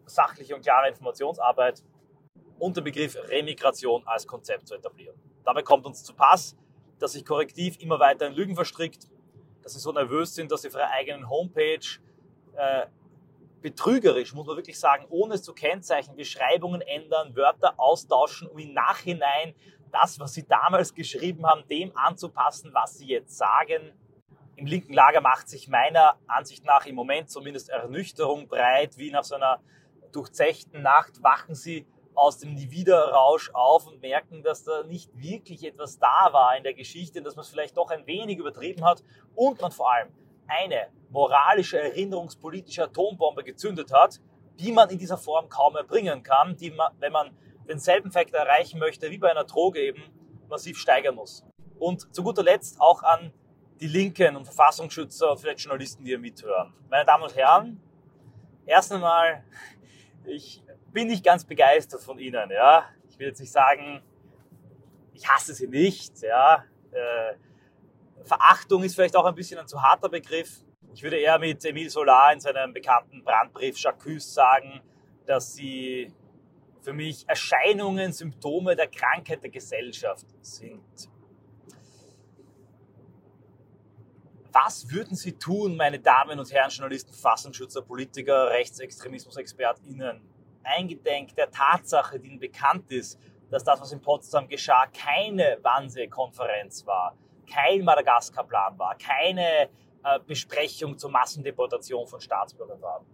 sachliche 0.06 0.56
und 0.56 0.62
klare 0.62 0.89
Informationsarbeit 0.89 1.84
und 2.60 2.78
den 2.78 2.84
Begriff 2.84 3.17
Remigration 3.30 4.04
als 4.06 4.28
Konzept 4.28 4.67
zu 4.67 4.76
etablieren. 4.76 5.15
Dabei 5.45 5.62
kommt 5.62 5.86
uns 5.86 6.03
zu 6.03 6.13
Pass, 6.13 6.58
dass 6.99 7.13
sich 7.13 7.23
Korrektiv 7.23 7.79
immer 7.79 7.99
weiter 7.99 8.27
in 8.27 8.34
Lügen 8.34 8.55
verstrickt, 8.55 9.08
dass 9.62 9.73
sie 9.73 9.79
so 9.79 9.91
nervös 9.91 10.34
sind, 10.36 10.51
dass 10.51 10.63
sie 10.63 10.69
auf 10.69 10.75
ihrer 10.75 10.89
eigenen 10.89 11.29
Homepage 11.29 11.86
äh, 12.55 12.88
betrügerisch, 13.62 14.34
muss 14.34 14.47
man 14.47 14.58
wirklich 14.58 14.79
sagen, 14.79 15.05
ohne 15.10 15.36
es 15.36 15.43
zu 15.43 15.53
kennzeichnen, 15.53 16.15
Beschreibungen 16.15 16.81
ändern, 16.81 17.36
Wörter 17.36 17.79
austauschen, 17.79 18.47
um 18.47 18.58
im 18.60 18.73
Nachhinein 18.73 19.55
das, 19.91 20.19
was 20.19 20.34
sie 20.34 20.45
damals 20.45 20.93
geschrieben 20.93 21.45
haben, 21.45 21.67
dem 21.67 21.95
anzupassen, 21.95 22.73
was 22.73 22.97
sie 22.97 23.08
jetzt 23.08 23.38
sagen. 23.38 23.93
Im 24.55 24.65
linken 24.65 24.93
Lager 24.93 25.21
macht 25.21 25.49
sich 25.49 25.67
meiner 25.67 26.17
Ansicht 26.27 26.65
nach 26.65 26.86
im 26.86 26.95
Moment 26.95 27.29
zumindest 27.29 27.69
Ernüchterung 27.69 28.47
breit, 28.47 28.97
wie 28.97 29.12
nach 29.12 29.23
so 29.23 29.36
einer 29.36 29.60
durchzechten 30.12 30.81
Nacht 30.81 31.21
wachen 31.23 31.55
sie 31.55 31.86
aus 32.15 32.38
dem 32.39 32.54
Niederrausch 32.54 33.49
auf 33.54 33.88
und 33.88 34.01
merken, 34.01 34.41
dass 34.43 34.63
da 34.63 34.84
nicht 34.84 35.10
wirklich 35.15 35.63
etwas 35.65 35.99
da 35.99 36.30
war 36.32 36.56
in 36.58 36.63
der 36.63 36.73
Geschichte, 36.73 37.21
dass 37.21 37.36
man 37.36 37.43
es 37.43 37.49
vielleicht 37.49 37.78
doch 37.78 37.91
ein 37.91 38.08
wenig 38.08 38.38
übertrieben 38.38 38.84
hat 38.84 39.04
und 39.36 39.62
man 39.62 39.71
vor 39.71 39.91
allem 39.91 40.10
eine 40.47 40.88
moralische, 41.10 41.80
erinnerungspolitische 41.80 42.84
Atombombe 42.84 43.43
gezündet 43.43 43.91
hat, 43.91 44.19
die 44.60 44.71
man 44.71 44.89
in 44.89 44.97
dieser 44.97 45.17
Form 45.17 45.49
kaum 45.49 45.75
erbringen 45.75 46.23
kann, 46.23 46.56
die 46.56 46.71
man, 46.71 46.93
wenn 46.99 47.12
man 47.12 47.38
denselben 47.67 48.10
Effekt 48.10 48.34
erreichen 48.34 48.80
möchte 48.80 49.10
wie 49.12 49.17
bei 49.17 49.32
einer 49.32 49.43
Droge 49.43 49.82
eben, 49.82 50.04
massiv 50.47 50.78
steigern 50.78 51.15
muss. 51.15 51.43
Und 51.80 52.13
zu 52.13 52.23
guter 52.23 52.43
Letzt 52.43 52.80
auch 52.80 53.04
an 53.04 53.34
die 53.82 53.88
Linken 53.88 54.36
und 54.36 54.45
Verfassungsschützer 54.45 55.32
und 55.32 55.39
vielleicht 55.39 55.60
Journalisten, 55.60 56.04
die 56.04 56.12
hier 56.12 56.19
mithören. 56.19 56.73
Meine 56.89 57.06
Damen 57.06 57.23
und 57.23 57.36
Herren, 57.36 57.82
erst 58.65 58.91
einmal, 58.91 59.43
ich 60.25 60.64
bin 60.95 61.10
nicht 61.10 61.23
ganz 61.23 61.43
begeistert 61.43 62.01
von 62.01 62.17
Ihnen. 62.17 62.49
Ja? 62.49 62.89
Ich 63.10 63.19
will 63.19 63.27
jetzt 63.27 63.39
nicht 63.39 63.51
sagen, 63.51 64.01
ich 65.13 65.27
hasse 65.27 65.53
Sie 65.53 65.67
nicht. 65.67 66.21
Ja? 66.21 66.63
Äh, 66.91 67.36
Verachtung 68.23 68.81
ist 68.81 68.95
vielleicht 68.95 69.15
auch 69.15 69.25
ein 69.25 69.36
bisschen 69.36 69.60
ein 69.60 69.67
zu 69.67 69.79
harter 69.79 70.10
Begriff. 70.10 70.63
Ich 70.93 71.03
würde 71.03 71.17
eher 71.17 71.38
mit 71.38 71.63
Emile 71.65 71.89
Solar 71.89 72.31
in 72.31 72.39
seinem 72.39 72.73
bekannten 72.73 73.23
Brandbrief 73.23 73.77
Jacques 73.77 74.34
sagen, 74.34 74.81
dass 75.25 75.53
sie 75.53 76.13
für 76.81 76.93
mich 76.93 77.27
Erscheinungen, 77.27 78.13
Symptome 78.13 78.75
der 78.75 78.88
Krankheit 78.88 79.43
der 79.43 79.49
Gesellschaft 79.49 80.25
sind. 80.41 81.10
Was 84.53 84.89
würden 84.89 85.17
Sie 85.17 85.34
tun, 85.34 85.75
meine 85.75 85.99
Damen 85.99 86.39
und 86.39 86.49
Herren 86.53 86.69
Journalisten, 86.69 87.12
Verfassungsschützer, 87.12 87.81
Politiker, 87.81 88.51
Rechtsextremismus-ExpertInnen, 88.51 90.21
eingedenk 90.65 91.36
der 91.36 91.49
Tatsache, 91.51 92.19
die 92.19 92.28
Ihnen 92.28 92.39
bekannt 92.39 92.91
ist, 92.91 93.19
dass 93.49 93.63
das, 93.63 93.80
was 93.80 93.91
in 93.91 94.01
Potsdam 94.01 94.47
geschah, 94.47 94.88
keine 94.88 95.60
Wannsee-Konferenz 95.62 96.86
war, 96.86 97.15
kein 97.49 97.84
Madagaskar-Plan 97.84 98.78
war, 98.78 98.97
keine 98.97 99.69
äh, 100.04 100.19
Besprechung 100.25 100.97
zur 100.97 101.12
Massendeportation 101.12 102.08
von 102.08 102.19
Staatsbürgern 102.19 102.82
war. 102.82 103.06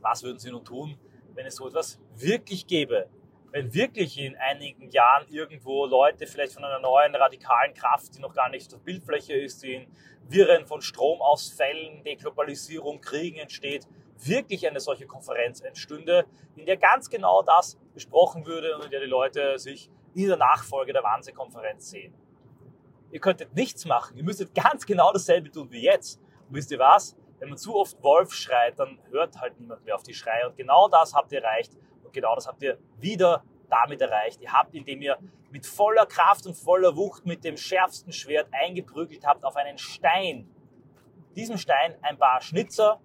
Was 0.00 0.22
würden 0.22 0.38
Sie 0.38 0.50
nun 0.50 0.64
tun, 0.64 0.98
wenn 1.34 1.46
es 1.46 1.56
so 1.56 1.68
etwas 1.68 2.00
wirklich 2.16 2.66
gäbe? 2.66 3.08
wenn 3.50 3.72
wirklich 3.72 4.18
in 4.18 4.36
einigen 4.36 4.90
Jahren 4.90 5.26
irgendwo 5.28 5.86
Leute 5.86 6.26
vielleicht 6.26 6.52
von 6.52 6.64
einer 6.64 6.80
neuen 6.80 7.14
radikalen 7.14 7.72
Kraft, 7.74 8.16
die 8.16 8.20
noch 8.20 8.34
gar 8.34 8.50
nicht 8.50 8.72
auf 8.74 8.82
Bildfläche 8.82 9.34
ist, 9.34 9.62
die 9.62 9.74
in 9.74 9.86
Wirren 10.28 10.66
von 10.66 10.82
Stromausfällen, 10.82 12.04
Deglobalisierung, 12.04 13.00
Kriegen 13.00 13.38
entsteht, 13.38 13.86
wirklich 14.24 14.66
eine 14.66 14.80
solche 14.80 15.06
Konferenz 15.06 15.60
entstünde, 15.60 16.26
in 16.56 16.66
der 16.66 16.76
ganz 16.76 17.08
genau 17.08 17.42
das 17.42 17.78
besprochen 17.94 18.46
würde 18.46 18.76
und 18.76 18.84
in 18.84 18.90
der 18.90 19.00
die 19.00 19.06
Leute 19.06 19.58
sich 19.58 19.90
in 20.14 20.28
der 20.28 20.36
Nachfolge 20.36 20.92
der 20.92 21.02
Wannsee-Konferenz 21.02 21.90
sehen. 21.90 22.14
Ihr 23.10 23.20
könntet 23.20 23.54
nichts 23.54 23.84
machen, 23.86 24.16
ihr 24.16 24.24
müsstet 24.24 24.54
ganz 24.54 24.84
genau 24.84 25.12
dasselbe 25.12 25.50
tun 25.50 25.70
wie 25.70 25.82
jetzt. 25.82 26.20
Und 26.48 26.56
wisst 26.56 26.70
ihr 26.70 26.78
was? 26.78 27.16
Wenn 27.38 27.50
man 27.50 27.58
zu 27.58 27.74
oft 27.76 28.02
Wolf 28.02 28.32
schreit, 28.32 28.78
dann 28.78 28.98
hört 29.10 29.40
halt 29.40 29.58
niemand 29.60 29.84
mehr 29.84 29.94
auf 29.94 30.02
die 30.02 30.14
Schreie. 30.14 30.48
Und 30.48 30.56
genau 30.56 30.88
das 30.88 31.14
habt 31.14 31.32
ihr 31.32 31.42
erreicht 31.42 31.72
und 32.02 32.12
genau 32.12 32.34
das 32.34 32.48
habt 32.48 32.62
ihr 32.62 32.78
wieder 32.98 33.44
damit 33.70 34.00
erreicht. 34.00 34.40
Ihr 34.40 34.52
habt, 34.52 34.74
indem 34.74 35.02
ihr 35.02 35.18
mit 35.50 35.66
voller 35.66 36.06
Kraft 36.06 36.46
und 36.46 36.54
voller 36.54 36.96
Wucht 36.96 37.26
mit 37.26 37.44
dem 37.44 37.56
schärfsten 37.56 38.12
Schwert 38.12 38.48
eingeprügelt 38.52 39.26
habt 39.26 39.44
auf 39.44 39.56
einen 39.56 39.78
Stein. 39.78 40.48
Diesem 41.36 41.58
Stein 41.58 41.94
ein 42.02 42.18
paar 42.18 42.40
Schnitzer, 42.40 43.00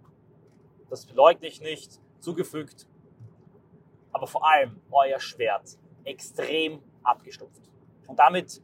das 0.93 1.09
leugne 1.11 1.47
ich 1.47 1.59
nicht, 1.59 1.99
zugefügt, 2.19 2.87
aber 4.11 4.27
vor 4.27 4.47
allem 4.47 4.79
euer 4.91 5.19
Schwert 5.19 5.79
extrem 6.03 6.83
abgestumpft. 7.01 7.63
Und 8.05 8.19
damit 8.19 8.61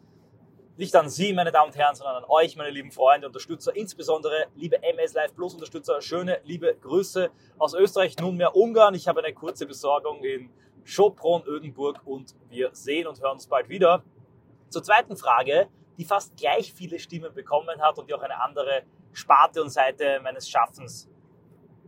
nicht 0.78 0.96
an 0.96 1.10
Sie, 1.10 1.34
meine 1.34 1.52
Damen 1.52 1.72
und 1.72 1.76
Herren, 1.76 1.96
sondern 1.96 2.18
an 2.18 2.30
euch, 2.30 2.56
meine 2.56 2.70
lieben 2.70 2.92
Freunde, 2.92 3.26
Unterstützer, 3.26 3.76
insbesondere 3.76 4.46
liebe 4.56 4.82
MS 4.84 5.14
Live 5.14 5.34
Plus 5.34 5.56
Unterstützer. 5.56 6.02
Schöne, 6.02 6.40
liebe 6.44 6.76
Grüße 6.76 7.32
aus 7.58 7.74
Österreich, 7.74 8.16
nunmehr 8.20 8.56
Ungarn. 8.56 8.94
Ich 8.94 9.08
habe 9.08 9.24
eine 9.24 9.34
kurze 9.34 9.66
Besorgung 9.66 10.24
in 10.24 10.52
Schopron, 10.84 11.44
Ödenburg 11.48 12.06
und 12.06 12.36
wir 12.48 12.70
sehen 12.74 13.08
und 13.08 13.20
hören 13.20 13.34
uns 13.34 13.48
bald 13.48 13.70
wieder. 13.70 14.04
Zur 14.70 14.84
zweiten 14.84 15.18
Frage, 15.18 15.68
die 15.98 16.06
fast 16.06 16.38
gleich 16.38 16.74
viele 16.74 17.00
Stimmen 17.00 17.34
bekommen 17.34 17.82
hat 17.82 17.98
und 17.98 18.08
die 18.08 18.14
auch 18.14 18.22
eine 18.22 18.40
andere 18.40 18.84
Sparte 19.14 19.64
und 19.64 19.72
Seite 19.72 20.20
meines 20.22 20.48
Schaffens 20.48 21.10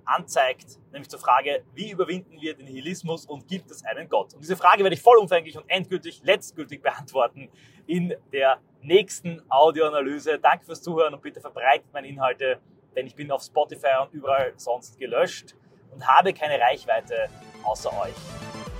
anzeigt, 0.06 0.80
nämlich 0.92 1.10
zur 1.10 1.20
Frage, 1.20 1.64
wie 1.74 1.92
überwinden 1.92 2.40
wir 2.40 2.56
den 2.56 2.66
Nihilismus 2.66 3.26
und 3.26 3.48
gibt 3.48 3.70
es 3.72 3.84
einen 3.86 4.10
Gott? 4.10 4.34
Und 4.34 4.42
diese 4.42 4.56
Frage 4.56 4.84
werde 4.84 4.96
ich 4.96 5.02
vollumfänglich 5.02 5.58
und 5.58 5.70
endgültig, 5.70 6.22
letztgültig 6.24 6.82
beantworten 6.82 7.50
in 7.88 8.14
der 8.32 8.60
nächsten 8.82 9.42
Audioanalyse. 9.50 10.40
Danke 10.40 10.66
fürs 10.66 10.82
Zuhören 10.82 11.14
und 11.14 11.22
bitte 11.22 11.42
verbreitet 11.42 11.88
meine 11.94 12.08
Inhalte, 12.08 12.60
denn 12.96 13.08
ich 13.08 13.16
bin 13.16 13.32
auf 13.32 13.44
Spotify 13.44 14.02
und 14.02 14.14
überall 14.14 14.54
sonst 14.58 14.98
gelöscht 14.98 15.56
und 15.92 16.08
habe 16.08 16.34
keine 16.34 16.60
Reichweite 16.60 17.28
außer 17.64 17.92
euch. 18.02 18.71